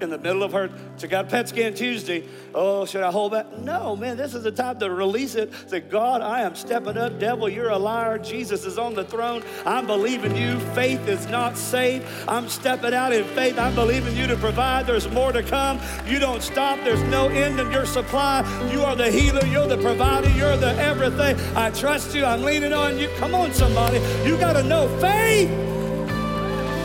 in 0.00 0.10
the 0.10 0.18
middle 0.18 0.42
of 0.42 0.52
her. 0.52 0.70
She 0.96 1.06
got 1.06 1.28
PET 1.28 1.48
scan 1.48 1.74
Tuesday. 1.74 2.24
Oh, 2.54 2.84
should 2.86 3.02
I 3.02 3.10
hold 3.10 3.32
back? 3.32 3.58
No, 3.58 3.96
man, 3.96 4.16
this 4.16 4.34
is 4.34 4.42
the 4.42 4.52
time 4.52 4.78
to 4.78 4.90
release 4.90 5.34
it. 5.34 5.52
Say, 5.68 5.80
God, 5.80 6.22
I 6.22 6.42
am 6.42 6.54
stepping 6.54 6.96
up. 6.96 7.18
Devil, 7.18 7.48
you're 7.48 7.70
a 7.70 7.78
liar. 7.78 8.18
Jesus 8.18 8.64
is 8.64 8.78
on 8.78 8.94
the 8.94 9.04
throne. 9.04 9.42
I'm 9.66 9.86
believing 9.86 10.36
you. 10.36 10.58
Faith 10.74 11.08
is 11.08 11.26
not 11.26 11.56
safe. 11.56 12.04
I'm 12.28 12.48
stepping 12.48 12.94
out 12.94 13.12
in 13.12 13.24
faith. 13.34 13.58
I'm 13.58 13.74
believing 13.74 14.16
you 14.16 14.26
to 14.26 14.36
provide. 14.36 14.86
There's 14.86 15.08
more 15.10 15.32
to 15.32 15.42
come. 15.42 15.80
You 16.06 16.18
don't 16.18 16.42
stop. 16.42 16.78
There's 16.84 17.02
no 17.04 17.28
end 17.28 17.60
in 17.60 17.70
your 17.70 17.86
supply. 17.86 18.42
You 18.72 18.82
are 18.82 18.96
the 18.96 19.10
healer. 19.10 19.44
You're 19.46 19.68
the 19.68 19.78
provider. 19.78 20.30
You're 20.30 20.56
the 20.56 20.74
everything. 20.76 21.36
I 21.56 21.70
trust 21.70 22.14
you. 22.14 22.24
I'm 22.24 22.42
leaning 22.42 22.72
on 22.72 22.98
you. 22.98 23.08
Come 23.16 23.34
on, 23.34 23.52
somebody. 23.52 23.98
You 24.26 24.36
got 24.38 24.54
to 24.54 24.62
know 24.62 24.88
faith. 25.00 25.50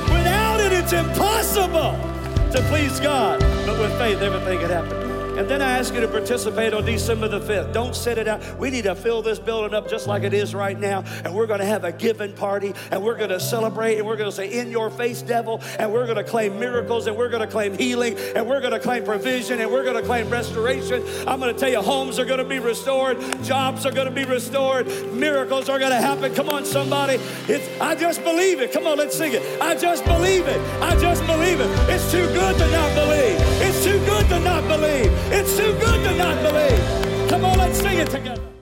Without 0.09 0.59
it, 0.59 0.73
it's 0.73 0.93
impossible 0.93 2.12
to 2.53 2.61
please 2.69 2.99
God. 2.99 3.39
But 3.65 3.79
with 3.79 3.97
faith, 3.97 4.21
everything 4.21 4.59
can 4.59 4.69
happen. 4.69 5.02
And 5.35 5.49
then 5.49 5.63
I 5.63 5.79
ask 5.79 5.95
you 5.95 5.99
to 5.99 6.07
participate 6.07 6.75
on 6.75 6.85
December 6.85 7.27
the 7.27 7.39
5th. 7.39 7.73
Don't 7.73 7.95
sit 7.95 8.19
it 8.19 8.27
out. 8.27 8.41
We 8.59 8.69
need 8.69 8.83
to 8.83 8.93
fill 8.93 9.23
this 9.23 9.39
building 9.39 9.73
up 9.73 9.89
just 9.89 10.05
like 10.05 10.21
it 10.21 10.33
is 10.33 10.53
right 10.53 10.79
now. 10.79 11.03
And 11.23 11.33
we're 11.33 11.47
going 11.47 11.59
to 11.59 11.65
have 11.65 11.83
a 11.83 11.91
giving 11.91 12.33
party 12.33 12.73
and 12.91 13.03
we're 13.03 13.17
going 13.17 13.31
to 13.31 13.39
celebrate 13.39 13.97
and 13.97 14.05
we're 14.05 14.15
going 14.15 14.29
to 14.29 14.35
say, 14.35 14.51
In 14.59 14.69
your 14.69 14.91
face, 14.91 15.23
devil. 15.23 15.59
And 15.79 15.91
we're 15.91 16.05
going 16.05 16.17
to 16.17 16.23
claim 16.23 16.59
miracles 16.59 17.07
and 17.07 17.17
we're 17.17 17.29
going 17.29 17.41
to 17.41 17.47
claim 17.47 17.75
healing 17.75 18.15
and 18.35 18.47
we're 18.47 18.59
going 18.59 18.73
to 18.73 18.79
claim 18.79 19.03
provision 19.03 19.59
and 19.59 19.71
we're 19.71 19.83
going 19.83 19.95
to 19.95 20.03
claim 20.03 20.29
restoration. 20.29 21.03
I'm 21.27 21.39
going 21.39 21.51
to 21.51 21.59
tell 21.59 21.69
you, 21.69 21.81
homes 21.81 22.19
are 22.19 22.25
going 22.25 22.37
to 22.37 22.45
be 22.45 22.59
restored, 22.59 23.19
jobs 23.43 23.87
are 23.87 23.91
going 23.91 24.07
to 24.07 24.13
be 24.13 24.25
restored, 24.25 24.85
miracles 25.13 25.67
are 25.67 25.79
going 25.79 25.91
to 25.91 26.01
happen. 26.01 26.35
Come 26.35 26.49
on, 26.49 26.63
somebody. 26.63 27.15
It's, 27.47 27.67
I 27.81 27.95
just 27.95 28.23
believe 28.23 28.61
it. 28.61 28.71
Come 28.71 28.85
on, 28.85 28.99
let's 28.99 29.17
sing 29.17 29.33
it. 29.33 29.61
I 29.61 29.73
just 29.75 30.05
believe 30.05 30.47
it. 30.47 30.59
I 30.79 30.95
just 30.99 31.25
believe 31.25 31.59
it. 31.59 31.69
It's 31.89 32.11
too 32.11 32.27
good 32.27 32.55
to 32.55 32.71
not 32.71 32.93
believe. 32.93 33.37
It's 33.65 33.83
too 33.83 33.97
good 34.05 34.29
to 34.29 34.39
not 34.39 34.67
believe. 34.67 35.22
It's 35.31 35.57
too 35.57 35.73
good 35.79 36.03
to 36.03 36.17
not 36.17 36.41
believe. 36.43 37.29
Come 37.29 37.45
on, 37.45 37.57
let's 37.57 37.79
sing 37.79 37.97
it 37.97 38.09
together. 38.09 38.52